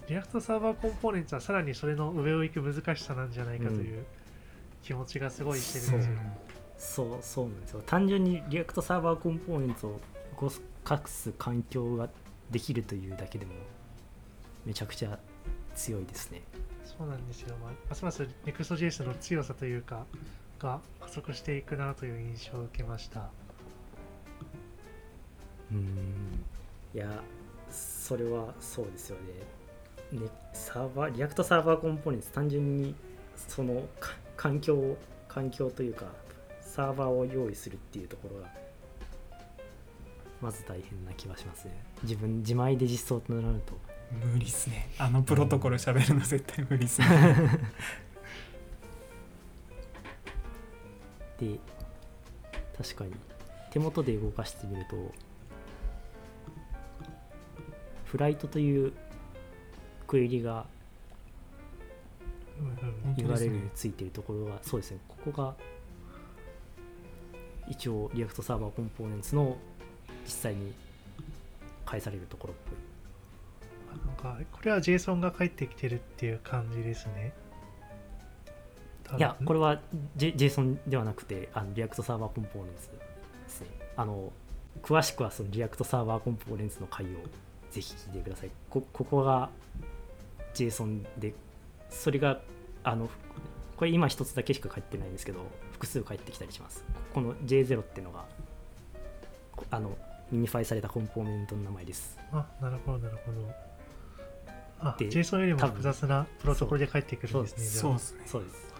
[0.08, 4.04] React サーバーコンポーネンツはさらにそれの上を行く難しさなんじゃないかという
[4.82, 6.16] 気持ちがすごいしてるんですよ。
[6.78, 9.98] そうそうなんですよ単純に React サーバーコンポーネンツを
[10.40, 10.52] 動
[10.84, 12.08] かす環境が
[12.50, 13.52] できるというだけでも
[14.66, 15.18] めちゃくちゃ
[15.74, 16.42] 強いですね
[16.84, 17.56] そうなんですよ。
[17.62, 20.06] まあ、ますます Next.js の強さというか、
[20.58, 23.30] が加速していくなという印象を受けました。
[25.70, 26.44] うん
[26.94, 27.22] いや
[27.70, 29.16] それはそうですよ
[30.12, 30.20] ね。
[30.20, 32.94] ねサーバー React サーバーコンポーネンツ単純に
[33.48, 34.96] そのか環境を
[35.28, 36.06] 環境というか
[36.60, 38.48] サーバーを用意するっていうところが
[40.40, 41.72] まず大変な気はしますね。
[42.02, 43.78] 自分自前で実装となると。
[44.32, 44.90] 無理っすね。
[44.98, 47.06] あのプロトコル喋るの絶対無理っすね。
[51.40, 51.58] で
[52.76, 53.12] 確かに
[53.70, 55.12] 手元で動かしてみると
[58.06, 58.92] フライトという
[60.06, 60.66] クエリが
[63.16, 64.98] 言われるについているところがそうですね。
[65.08, 65.54] ここが
[67.68, 69.56] 一応 React サーバーコンポーネンツの
[70.24, 70.72] 実際に
[71.84, 72.96] 返されるところっぽい。
[74.06, 77.32] なんか、これは JSON が返ってきてるっていう感じですね。
[79.16, 79.80] いやこれ、れは、
[80.16, 82.98] J、JSON ではなくてあの React サーバーコンポーネンツで
[83.48, 83.68] すね。
[83.96, 84.32] あの
[84.82, 87.08] 詳しくはその React サーバーコンポーネンツの回を
[87.70, 88.50] ぜひ聞いてください。
[88.70, 89.50] こここが
[90.54, 91.34] JSON で
[91.90, 92.40] それが
[92.82, 93.08] あの
[93.76, 95.40] これ今一つだけしか返ってないんですけど
[95.72, 96.84] 複数返ってきたりします。
[97.12, 98.24] この J0 っていうのが
[99.54, 99.96] こあの
[100.30, 102.18] ミニファイされたコンポーネントの名前です。
[102.32, 103.50] あ、なるほど、なるほど。
[104.80, 107.64] あ、で JSON よりも複雑なプロトコルで返ってくるんですね。
[107.64, 108.22] そうですね。
[108.26, 108.75] そうです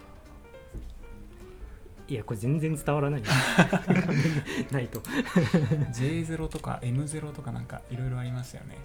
[2.09, 3.21] いやこれ全然伝わらない
[4.71, 4.99] ないと。
[5.01, 8.77] J0 とか M0 とかなんかいろいろありますよね。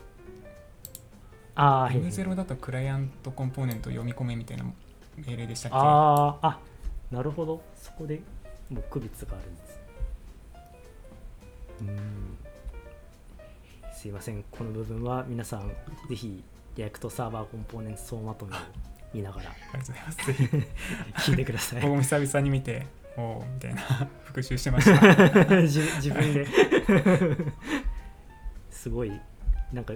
[1.54, 4.64] ああ、はいはい M0 だとクライアントコンポーネント読み込めみたいな
[5.16, 5.78] 命令でしたっけ？
[5.78, 6.58] あーあ
[7.10, 7.62] なるほど。
[7.76, 8.22] そこで
[8.70, 9.80] もう区別があるんです。
[11.82, 12.38] うん。
[13.94, 14.42] すいません。
[14.50, 15.68] この部分は皆さん
[16.08, 16.42] ぜひ
[16.76, 18.58] React サーバーコンポーネンツ総まとめを
[19.14, 20.26] 見ながらありがとうございます。
[20.26, 20.32] ぜ
[21.22, 21.82] ひ聞いてください。
[21.82, 23.82] 僕も久々に見ておおみたいな
[24.24, 25.02] 復習してました。
[25.62, 26.46] 自自分で。
[28.70, 29.20] すごい。
[29.72, 29.94] なんか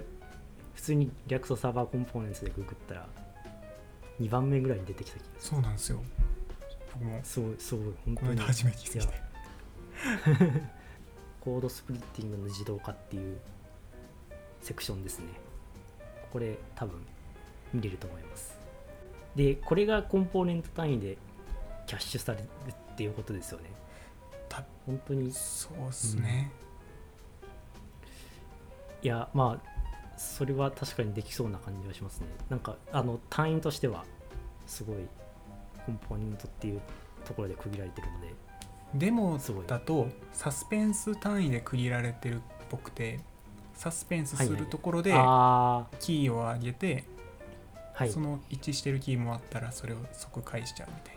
[0.75, 3.07] 普通に React サーバーコンポーネンツでググったら
[4.19, 6.01] 2番目ぐらいに出てきた気がすそうなんですよ。
[6.93, 7.17] 僕も。
[7.17, 9.13] るすごいすごい本こ当に初めて気づいて
[11.41, 13.37] コードスプリッティングの自動化っていう
[14.61, 15.25] セクションですね。
[16.31, 16.99] これ多分
[17.73, 18.57] 見れると思います。
[19.35, 21.17] で、これがコンポーネント単位で
[21.85, 22.45] キャッシュされる
[22.97, 23.69] っていうことですよね。
[24.49, 26.51] た本当に、いそうっすね、
[29.03, 32.27] や、まあ、それは確かにできそうな感じはしますね。
[32.49, 34.03] なんか、あの、単位としては、
[34.65, 34.95] すごい、
[35.85, 36.81] コンポーネントっていう
[37.23, 38.33] ところで区切られてるので、
[38.95, 39.67] デモすごい。
[39.67, 43.19] だとサスペンス単位で区切られてるっぽくて
[43.73, 47.03] サスペンスするところであキーを上げて、
[47.93, 48.09] あ、はい。
[48.09, 48.19] そ。
[48.19, 51.16] の一致してるキーもあったらそれを即返しちゃうみたいあ、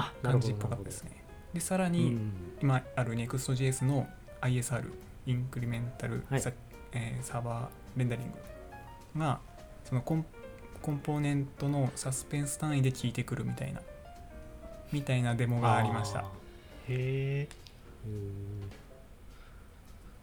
[0.00, 0.28] ほど。
[0.28, 2.18] な感じっぽかったですねでさらに、
[2.62, 4.08] 今ある Next.js の
[4.40, 4.90] ISR
[5.26, 6.50] インクリメンタル、はいさ
[6.92, 8.32] えーサーバーレンダリン
[9.14, 9.38] グが
[9.84, 10.26] そのコン
[10.80, 13.80] コンポーネントのサスペンス単位で効いてくるみたいな
[14.90, 16.24] みたいなデモがありましたあ
[16.88, 17.48] へえ。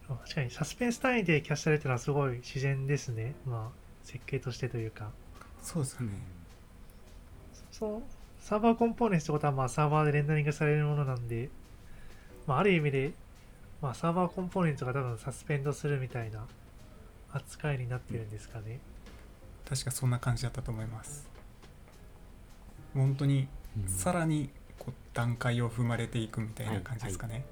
[0.08, 3.36] 確かにサスペンス単位でキャッシュされてるのはすごい自然ですね。
[3.46, 5.12] まあ、設計としてというか。
[5.62, 6.10] そうですね
[7.72, 8.02] そう、
[8.40, 11.50] サーバーコンポーネンツってことは、まあ、サーバーでレンダリングされるものなんで、
[12.48, 13.12] まあ、ある意味で、
[13.82, 16.46] まあ、サーバーコンポーネンツが多分サスペンドするみたいな
[17.32, 18.80] 扱いになってるんですかね。
[19.68, 21.28] 確かそんな感じだったと思います。
[22.94, 23.48] 本当に
[23.78, 23.88] うん。
[23.88, 24.50] さらに
[24.80, 27.46] こう段階を踏まれていくみたいな感じですかね、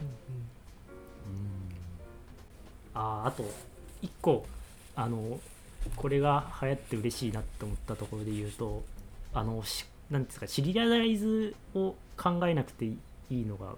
[0.00, 0.48] うん
[2.94, 3.44] あーあと
[4.02, 4.44] 1個
[4.96, 5.38] あの
[5.94, 8.82] これが流行って嬉しいなって思ったところで言うと
[9.32, 12.96] あのしなんですかシリアライズを考えなくてい
[13.30, 13.74] いのが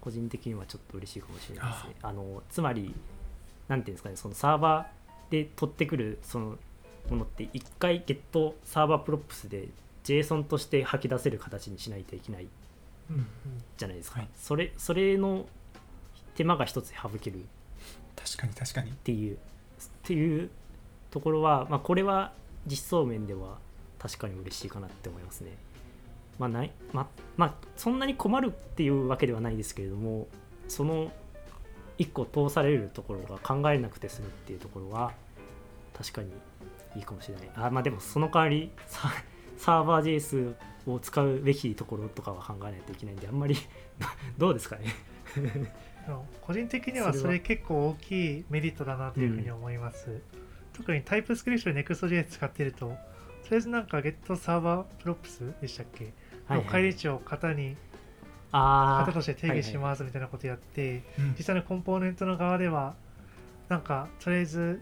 [0.00, 1.94] 個人的にはちょっと嬉しいかもしれないですね。
[2.02, 2.94] あのつまり
[3.68, 6.58] なんていうんですかねそのサーバーで取ってくるその
[7.10, 9.68] ものって1回 getServerProps で
[10.04, 12.48] JSON として吐き出せる形にしないといけない
[13.10, 13.26] うん
[13.76, 15.46] じゃないですか、はいそれそれの
[16.34, 17.44] 手間が一つ省ける
[18.16, 19.38] 確かに確かにっていうっ
[20.02, 20.50] ていう
[21.10, 22.32] ところは、まあ、これは
[22.66, 23.58] 実装面では
[24.00, 25.52] 確かに嬉しいかなって思いますね。
[26.38, 30.28] まあないままあ、そんなに困るっていうわけではないですけれども
[30.68, 31.10] その
[31.98, 35.12] 1個通されるところが考えなくて済むっていうところは
[35.96, 36.30] 確かに
[36.96, 37.50] いいかもしれない。
[37.54, 39.12] あまあでもその代わりサ
[39.56, 40.54] サーバー JS
[40.86, 43.56] を使うべきところとかは考えないといけないんであんまり
[44.38, 44.86] どうですかね。
[46.42, 50.20] 個人的にはそれ結構大きいメリットだなというふうに思います、
[50.74, 52.96] 特にタイプスクリプトで Next.js 使ってるととり
[53.52, 56.12] あえずなんか getServerProps でしたっけ？
[56.48, 57.76] の返り値を型に
[58.52, 61.34] あ型として定義しますみたいなことやって、うん。
[61.36, 62.94] 実際のコンポーネントの側では
[63.68, 64.80] なんかとりあえず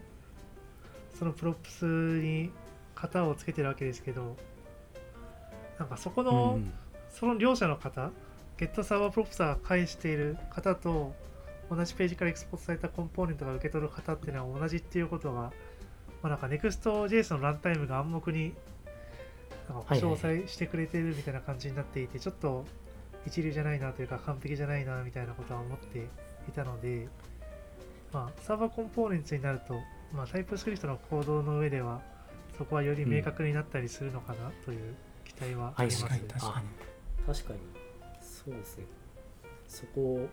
[1.17, 2.51] その props に
[2.95, 4.35] 型をつけてるわけですけど
[5.79, 6.73] なんかそこあ、の、うん
[7.13, 8.11] その両者の型、
[8.57, 11.13] getServerProps が返している型と、
[11.69, 15.51] 同じページからエクスポートされたコンポーネントが受け取る型っていうのは同じっていうことが、ま
[16.23, 18.53] あ、なんか Next.js のランタイムが暗黙に
[19.69, 22.65] なんか保証されしてくれてるみたいな感じになっていて、ちょっと
[23.25, 25.99] 一流じゃないなというか完璧じゃないなみたいなことは思って
[26.47, 27.07] いたので、
[28.11, 29.75] まあ、サーバーコンポーネンツになると、
[30.13, 32.01] まあ、タイプスクリプトのコードの上では、
[32.57, 34.95] そこはより明確になったりするのかなという
[35.25, 37.33] 期待はあります、確かに確かに。
[37.33, 37.59] 確かに。
[38.21, 38.85] そうですね。
[39.67, 40.29] そこを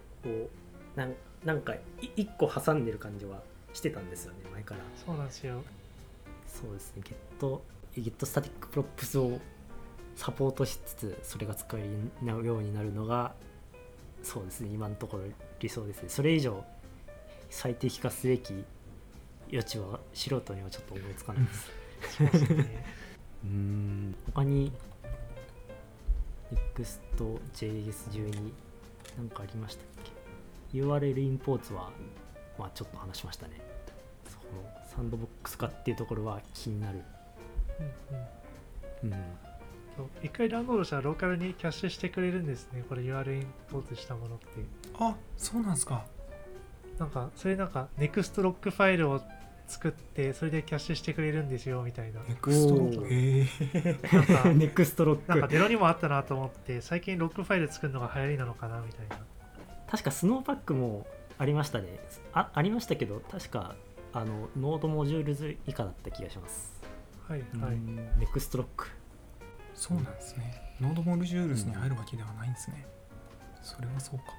[0.97, 1.15] なん
[1.45, 1.81] なんかい
[2.17, 3.41] 一個挟んでる感じは
[3.73, 4.81] してたんですよね前から。
[5.07, 5.63] そうなんですよ。
[6.47, 7.03] そうですね。
[7.05, 9.39] getStaticProps を
[10.17, 11.83] サポートしつつそれが使え
[12.23, 13.35] るようになるのが
[14.23, 15.25] そうですね今のところ
[15.59, 16.65] 理想ですねそれ以上
[17.49, 18.65] 最適化すべき
[19.51, 21.71] 余地は素人にはちょっと思いつかないです
[22.21, 22.85] うですね。
[23.45, 24.73] うーん他に
[26.75, 28.53] Next.js12
[29.17, 29.87] なんかありましたっ
[30.73, 31.91] け ?URL インポーツは、
[32.59, 33.61] まあ、ちょっと話しましたね。
[34.29, 34.43] その
[34.97, 37.03] サンドボックス化っていうところは気になる。
[37.81, 39.25] うんうんうん。
[39.97, 42.85] そう一回ダウンロードしたらローカルにキャッシュしてくれるんですね。
[42.89, 44.47] これ URL インポートしたものって。
[44.99, 46.05] あそうなんですか
[46.99, 49.21] なんか、それなんか NEXT ロックファイルを
[49.67, 52.21] 作って、それでキャッシュしてくれるんですよみたいな。
[52.29, 55.53] ネクストロおーへえなんか、 Next ロッなんかク。
[55.53, 59.19] デロにもあったなと思って、最近ロックファイル作るのが流行りなのかなみたいな。
[59.91, 61.07] 確か Snowpack も
[61.39, 61.99] ありましたね。
[62.33, 63.75] あありましたけど、確か
[64.13, 66.81] あの node_modules 以下だった気がします。
[67.31, 67.77] はいうんはい。
[68.19, 68.89] Next lock。
[69.81, 72.85] そうなんですね node_modules に入るわけではないんですね
[73.63, 74.35] それはそうか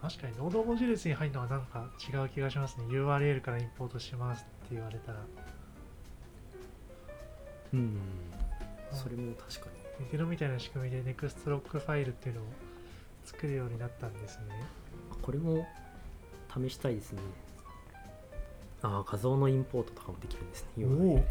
[0.00, 2.86] 確かに、 node_modules に入るのはなんか違う気がしますね。
[2.88, 5.18] URL からインポートしますって言われたら。
[7.72, 8.00] うん。
[8.90, 9.66] それも確か
[10.00, 10.08] に。
[10.10, 12.44] デロみたいな仕組みで NEXT ロックファイルっていうのを
[13.24, 14.46] 作るようになったんですね。
[15.22, 15.68] これも
[16.52, 17.22] 試したいですね。
[18.82, 20.84] ああ、画像のインポートとかもできるんですね。
[20.84, 21.24] おお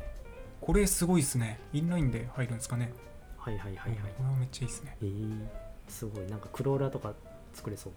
[0.61, 2.93] これすごいですねインラインで入るんですかね
[3.35, 3.97] はいはいはいはい。
[4.15, 5.47] これはめっちゃいいですねえー、
[5.87, 6.27] すごい。
[6.27, 7.13] なんかクローラーとか
[7.53, 7.93] 作れそう。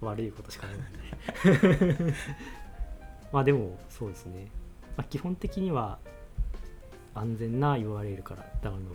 [0.04, 0.76] 悪いことしかない。
[3.32, 4.48] まあでも、そうですね。
[4.96, 5.98] まあ、基本的には
[7.14, 8.94] 安全な URL からダウンロ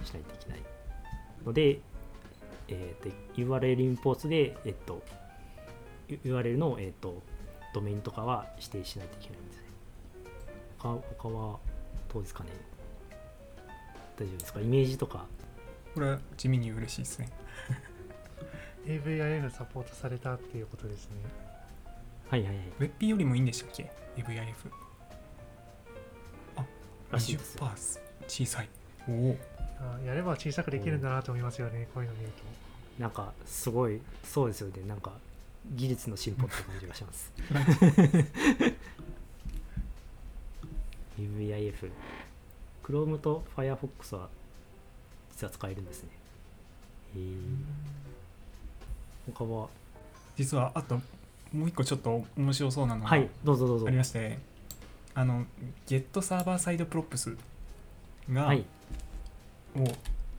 [0.00, 0.62] ドしないといけない
[1.44, 1.80] ので、
[2.68, 5.02] えー、と URL インポートで、えっと、
[6.08, 7.22] URL の、えっと、
[7.72, 9.62] ドメインとかは指定しないといけないんですね。
[10.78, 11.58] 他他は
[12.12, 12.50] どうですかね。
[14.16, 14.60] 大丈夫ですか？
[14.60, 15.26] イメージとか。
[15.94, 17.30] これは地味に嬉しいですね。
[18.86, 21.16] AVIF サポートされたっていうことですね。
[22.28, 22.64] はいはいはい。
[22.80, 24.52] ウェッピーよりもいいんでしたっけ？AVIF
[26.56, 26.64] あ
[27.12, 27.66] らしいですよ。
[27.66, 28.68] 20%小さい。
[29.08, 29.36] おお
[29.80, 32.42] あやれば小さくできるんだなと思いますよね、こういうの見ると。
[33.02, 34.82] なんかすごいそうですよね。
[34.86, 35.12] なんか
[35.72, 37.32] 技術の進歩って感じがします。
[41.18, 41.90] AVIF
[42.82, 44.28] Chrome と Firefox は
[45.32, 46.10] 実は使えるんですね。
[47.16, 47.22] へえ
[49.32, 49.68] 他は？
[50.36, 51.00] 実はあと
[51.52, 53.86] もう一個ちょっと面白そうなのがはいどうぞどうぞ。
[53.86, 54.38] ありまして
[55.14, 55.46] あの
[55.86, 57.36] getServerSideProps
[58.30, 58.64] が、はい。
[59.76, 59.84] を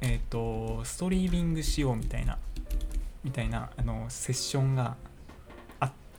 [0.02, 2.38] えっ、とストリーミングしようみたいな
[3.24, 4.96] みたいなあのセッションが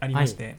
[0.00, 0.56] あありまして、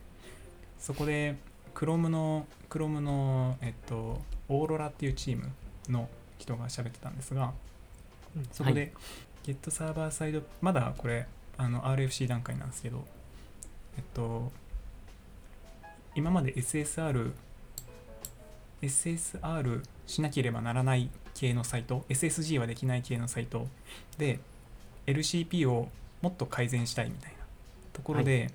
[0.80, 1.36] そこで
[1.74, 5.52] Chrome の Chrome のえっとオーロラっていうチーム
[5.90, 7.54] の人が喋ってたんですが
[8.36, 8.94] うんそこで
[9.46, 11.28] Get サーバーサイドまだこれ
[11.58, 13.06] あの RFC 段階なんですけど
[13.98, 14.52] えっと
[16.16, 17.32] 今まで SSR
[18.82, 23.68] SSR しなければならない系のサイト SSG はできない系のサイト
[24.18, 24.40] で
[25.06, 25.90] LCP を
[26.22, 27.38] もっと改善したいみたいな
[27.94, 28.52] ところで、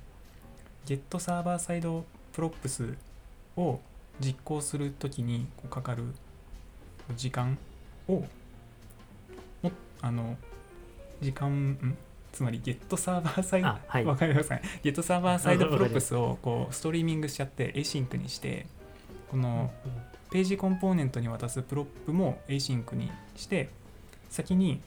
[0.87, 2.97] Get サーバーサイドプロップス
[3.57, 3.81] を
[4.21, 6.05] 実行するときにかかる
[7.17, 7.59] 時間
[8.09, 8.25] を
[9.63, 9.71] も
[10.01, 10.37] あの
[11.21, 11.97] 時間ん？
[12.33, 14.05] つまり Get サーバーサイドあはい。
[14.05, 18.67] わかりますかね Get サーバーサイドプロップスをこうストリーミングしちゃって Async にして
[19.31, 19.71] この
[20.31, 23.69] ページコンポーネントに渡す prop も Async にして
[24.31, 24.81] 先に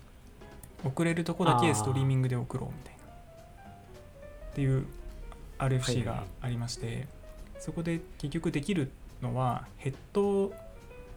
[0.83, 3.01] 送れるとこだけストリーミングで送ろうみたいな。
[4.51, 4.85] っていう
[5.59, 7.07] RFC がありまして、
[7.59, 8.91] そこで結局できる
[9.21, 10.53] のはヘッド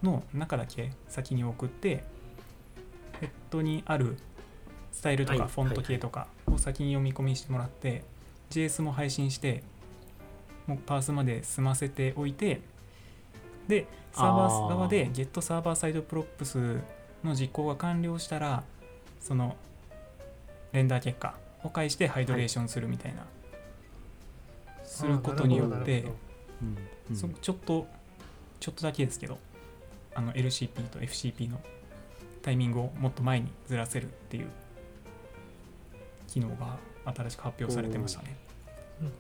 [0.02, 2.04] の中だけ先に送って
[3.20, 4.16] ヘッドにある
[4.92, 8.04] スタイルとはいかフォント系とかを先に読み込みしてもらって
[8.50, 9.62] JS も配信して
[10.66, 12.60] もうパースまで済ませておいて
[13.66, 16.80] でサーバー側で Get サーバーサイドプロップス
[17.24, 18.62] の実行が完了したら
[19.20, 19.56] その
[20.72, 21.34] レンダー結果
[21.64, 23.26] を返して hydration するみたいな、
[24.88, 26.04] することによって
[26.62, 26.78] うん
[27.10, 27.16] うん。
[27.16, 27.86] そちょっと
[28.60, 29.38] ちょっとだけですけど
[30.14, 31.60] あの LCP と FCP の
[32.42, 34.48] タイミングをもっと前にずらせるっていう
[36.26, 38.36] 機能が新しく発表されてましたね。
[39.00, 39.12] うんうん。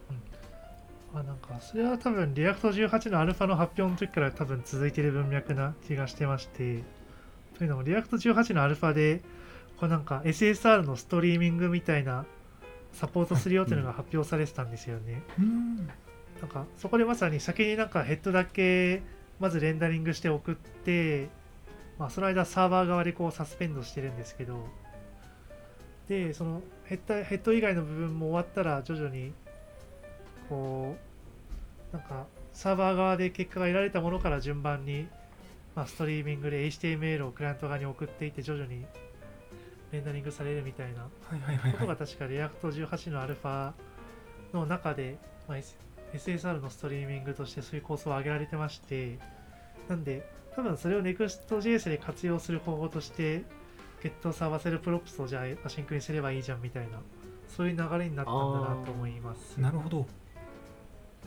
[1.14, 6.82] あなんかそれは多分 React18 のアルファの発表の時から多分続いている文脈な気がしてまして
[7.56, 9.22] というのも React18 のアルファで
[9.78, 12.26] こうなんか SSR のストリーミングみたいな
[12.92, 15.22] サポートするよっていうのが発表されてたんですよね。
[15.38, 15.88] うん
[16.40, 19.02] なんかそこでまさに先になんかヘッドだけ
[19.40, 21.28] まずレンダリングして送って、
[21.98, 24.64] まあ、その間サーバー側でこうサスペンドしてるんですけど
[26.08, 29.32] でそのヘッダヘッド以外の部分も終わったら徐々に
[30.48, 30.96] こ
[31.92, 35.08] うなんかサーバー側で結果が得られたものから順番に、
[35.74, 38.84] まあ、ストリーミングで HTML をクライアント側に送っていって徐々に
[39.92, 41.04] レンダリングされるみたいな。
[41.72, 43.72] ことが確か React18 のアルファ
[44.52, 45.18] の中で、
[45.48, 45.58] まあ
[46.14, 49.18] SSR のストリーミングとしてそういう構想を挙げられてまして
[49.88, 53.44] なんで多分それを Next.js で活用する方法として
[54.02, 57.00] Get サーバーセルプロップスをじゃあ async にすればいいじゃんみたいな
[57.48, 60.06] そういう流れになったんだなと思いますなるほど。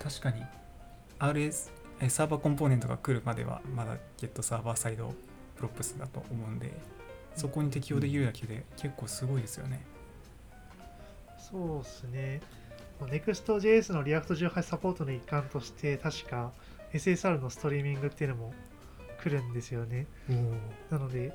[0.02, 0.44] 確かに
[1.20, 5.14] RS えサーバーコンポーネントが来るまではまだ Get サーバーサイド
[5.56, 6.74] プロップスだと思うんで
[7.36, 9.86] そこに適用できるだけで結構すごいですよね。
[11.38, 12.42] そうですね
[13.02, 16.52] Next.js の React18 サポートの一環として確か
[16.94, 18.54] SSR のストリーミングっていうのも
[19.22, 20.08] 来るんですよね
[20.90, 21.34] なので、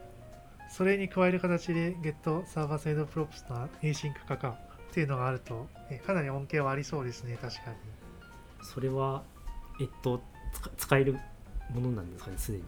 [0.70, 4.58] それに加える形で getServerSideProps の Async 化か
[4.90, 7.76] っていうのがあると、えかなり恩恵はありそうですね、確かに。
[8.62, 9.22] それは
[9.80, 10.22] えっと
[10.76, 11.18] つ使える
[11.74, 12.64] ものなんですかねすでに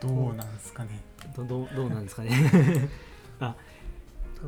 [0.00, 1.00] どうなんですかね。
[1.36, 2.30] どどうどうなんですかね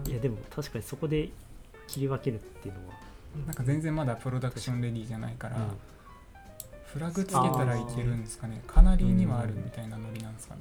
[0.06, 1.28] いやでも確かにそこで
[1.86, 2.94] 切り分けるっていうのは、
[3.46, 5.62] なんか全然まだ production ready じゃないから、うん
[6.92, 8.62] フラグつけたらいけるんですかね。
[8.66, 10.60] かなりにはあるみたいなノリなんですかね。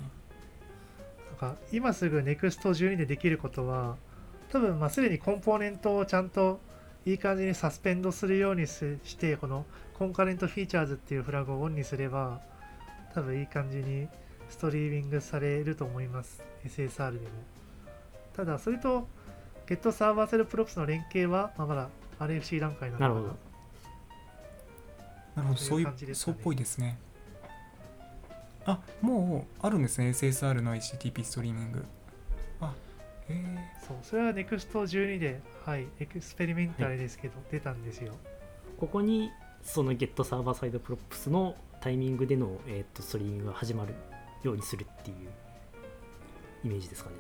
[1.42, 3.98] なんか今すぐ Next12 でできることは、
[4.50, 6.62] 多分まあすでにコンポーネントをちゃんと
[7.06, 9.66] いい感じにサスペンドするようにすして、この
[10.00, 12.40] コンカレントフィーチャーズっていうフラグをオンにすれば、
[13.14, 14.08] 多分いい感じに
[14.52, 16.44] ストリーミングされると思います。
[16.66, 17.26] SSR でも。
[18.36, 19.08] ただ、それと
[19.66, 21.90] Get サーバーセルプロプスの連携は、まあ、まだ
[22.20, 23.14] RFC 段階なのかな。
[23.14, 23.52] なるほど
[25.36, 27.00] なるほど、そそうういういう感じですかねそうっぽいですね。
[28.66, 31.86] あもうあるんですね、SSR の HTTP ストリーミング。
[32.60, 32.74] あ
[33.30, 38.14] へえそう、それは Next12 で、はい、 experimental ですけど、出たんですよ。
[38.78, 39.32] ここに
[39.64, 43.96] その Get サーバーサイドプロップスのタイミングでの、えー、とストリーミングが始まる
[44.44, 45.18] ようにするっていう
[46.64, 47.16] イメージですかね。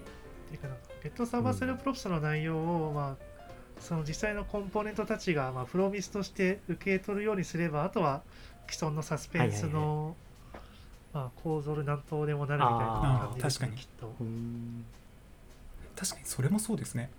[0.49, 8.21] ていうかなんか、Get サーバーセルプロプスの内容を、まあ、その実際のコンポーネントたちが、まあ、プロミスとして受け取るようにすれば、あとは
[8.69, 10.15] 既存のサスペンスはいの、
[11.13, 14.15] まあ、構造で何とでもなるみたいな感じですね、確かにきっと。
[14.19, 14.85] うーん
[15.95, 17.09] 確かにそれもそうですね。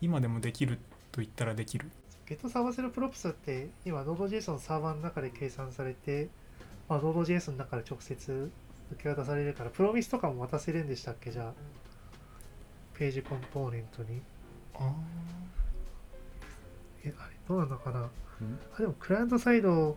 [0.00, 0.78] 今でもできる
[1.10, 1.90] と言ったらできる。
[2.26, 6.28] Get サーバーセルプロプスって、今、Node.js のサーバーの中で計算されて、
[6.88, 8.50] まあ、Node.js の中で直接
[8.92, 11.52] 受け渡されるから、プロミスとかも渡せるんでしたっけ、じゃあ、
[12.94, 14.20] ページコンポーネントに。
[14.74, 14.92] あ
[17.04, 18.00] え、あれ、どうなのかな？
[18.00, 19.96] うんあ、でも、クライアントサイド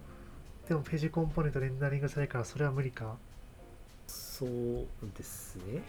[0.67, 3.17] でもページコンポーネントレンダリングされるから、それは無理か？
[4.07, 4.49] そう
[5.17, 5.75] ですね。
[5.75, 5.83] やっ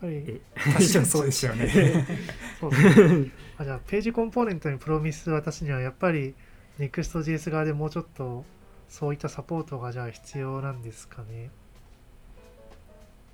[0.00, 2.06] ぱりえ、確かにそうでしたよね。
[2.60, 3.30] そうですね。
[3.58, 6.34] あじゃあ、ページコンポーネントにプロミス渡すには、やっぱり
[6.78, 8.44] Next.js 側でもうちょっと
[8.88, 11.50] そういったサポートがじゃあ必要なんですかね？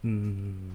[0.04, 0.70] うん。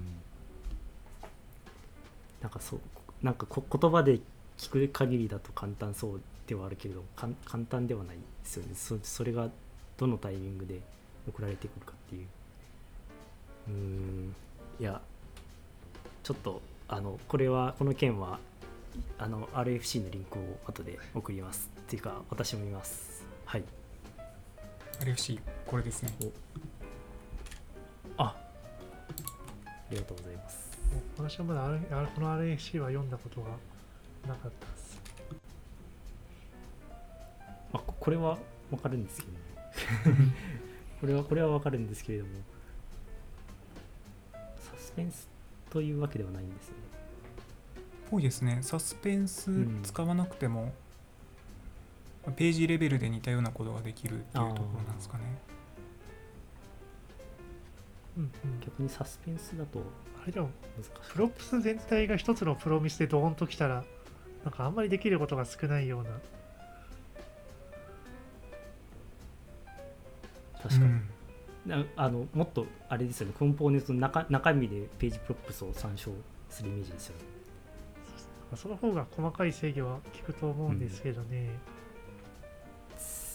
[2.41, 2.79] なんかそう
[3.21, 4.19] なんかこ言葉で
[4.57, 8.75] 聞く限りだと簡単そうではあるけれどかん簡単ではないですよね。
[8.75, 9.49] そそれが
[9.97, 10.79] どのタイミングで
[11.27, 12.27] 送られてくるかっていう。
[13.69, 14.35] うん。
[14.79, 15.01] いや
[16.23, 18.39] ちょっとあのこれはこの件は
[19.17, 21.69] あの RFC のリンクを後で送ります。
[21.81, 23.25] っていうか私も見ます。
[23.45, 23.63] はい。
[24.99, 26.13] RFC これですね。
[28.17, 28.23] あ。
[28.23, 28.35] あ
[29.91, 30.77] りがとうございます。
[31.17, 33.49] 私はまだ R あこの RFC は読んだことが
[34.27, 35.01] なかったです。
[37.73, 38.37] あここれは
[38.71, 39.39] わかるんですけどね。
[40.99, 42.31] これはこれはわかるんですけれども。
[44.57, 45.27] サスペンス
[45.69, 46.75] というわけではないんですね。
[48.09, 48.59] ぽいですね。
[48.61, 50.73] サスペンスうん使わなくても、
[52.35, 55.23] ページレベルで似たようなことができるっていうところなんですかね。
[58.17, 59.79] うんうん、逆にサスペンスだと
[60.23, 61.11] あれでも、難しい。
[61.13, 63.83] プロプス全体が一つのプロミスでドーンときたら、
[64.43, 66.09] なんかあんまりできることが少ないような。
[70.61, 71.09] 確かに、うん。
[71.65, 73.33] なあのもっとあれですよね。
[73.37, 76.11] コンポーネントの中中身で pageProps を参照
[76.49, 77.23] するイメージですよね。
[78.55, 81.49] その方が細かい制御は効くと思うんですけどね。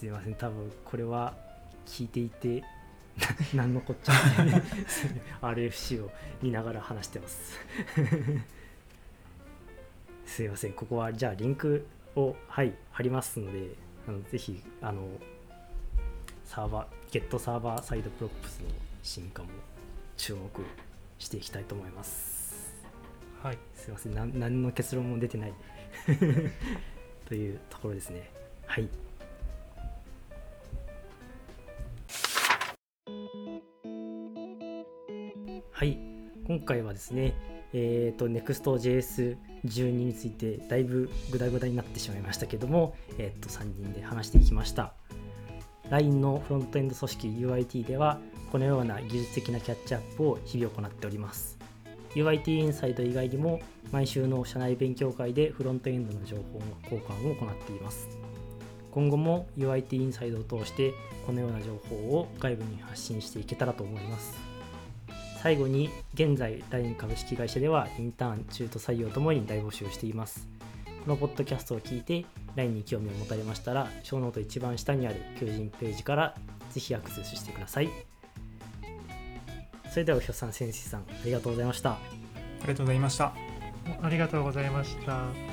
[0.02, 0.34] すいません。
[0.34, 1.32] 多分これは
[1.86, 2.64] 聞いていて
[3.54, 4.12] 何のこっちゃ。
[5.46, 6.10] RFC を
[6.42, 7.60] 見ながら話してます。
[10.26, 10.72] すいません。
[10.72, 11.86] ここはじゃあリンク
[12.16, 13.76] をはい貼りますので
[14.08, 15.08] あのぜひあの
[16.46, 18.70] サーバー getServerSideProps の
[19.04, 19.50] 進化も
[20.16, 20.50] 注目
[21.20, 22.74] していきたいと思います。
[23.40, 23.58] はい。
[23.76, 24.14] すいません。
[24.16, 25.54] 何の結論も出てない。
[27.26, 28.28] というところですね。
[28.66, 28.88] はい
[35.82, 35.98] はい。
[36.46, 37.34] 今回はですね
[37.72, 44.92] えー、と Next.js12 についてだいぶグダグダになってしまいましたけども、えー、と3人で話していきました。
[45.90, 48.20] LINE のフロントエンド組織 UIT では
[48.52, 51.58] このような技術的なキャッチアップを日々行っております。
[52.14, 53.58] UIT インサイド以外にも
[53.90, 58.08] 毎週の社内勉強会でフロントエンドの情報の交換を行っています。
[58.92, 60.92] 今後も UIT インサイドを通して
[61.26, 64.51] このような情報を外部に発信していけたらと思います。
[65.42, 70.46] 最後に現在 LINE 株式会社ではインターン中途採用ともに大募集をしています。
[71.04, 72.24] このポッドキャストを聞いて
[72.54, 76.36] LINE に興味を持たれましたらショーノート一番下にある求人ページから
[76.70, 77.88] ぜひアクセスしてください。
[79.90, 81.98] それではおひょさん先生さんありがとうございましたあ
[82.62, 83.32] りがとうございました。
[84.00, 85.51] ありがとうございました。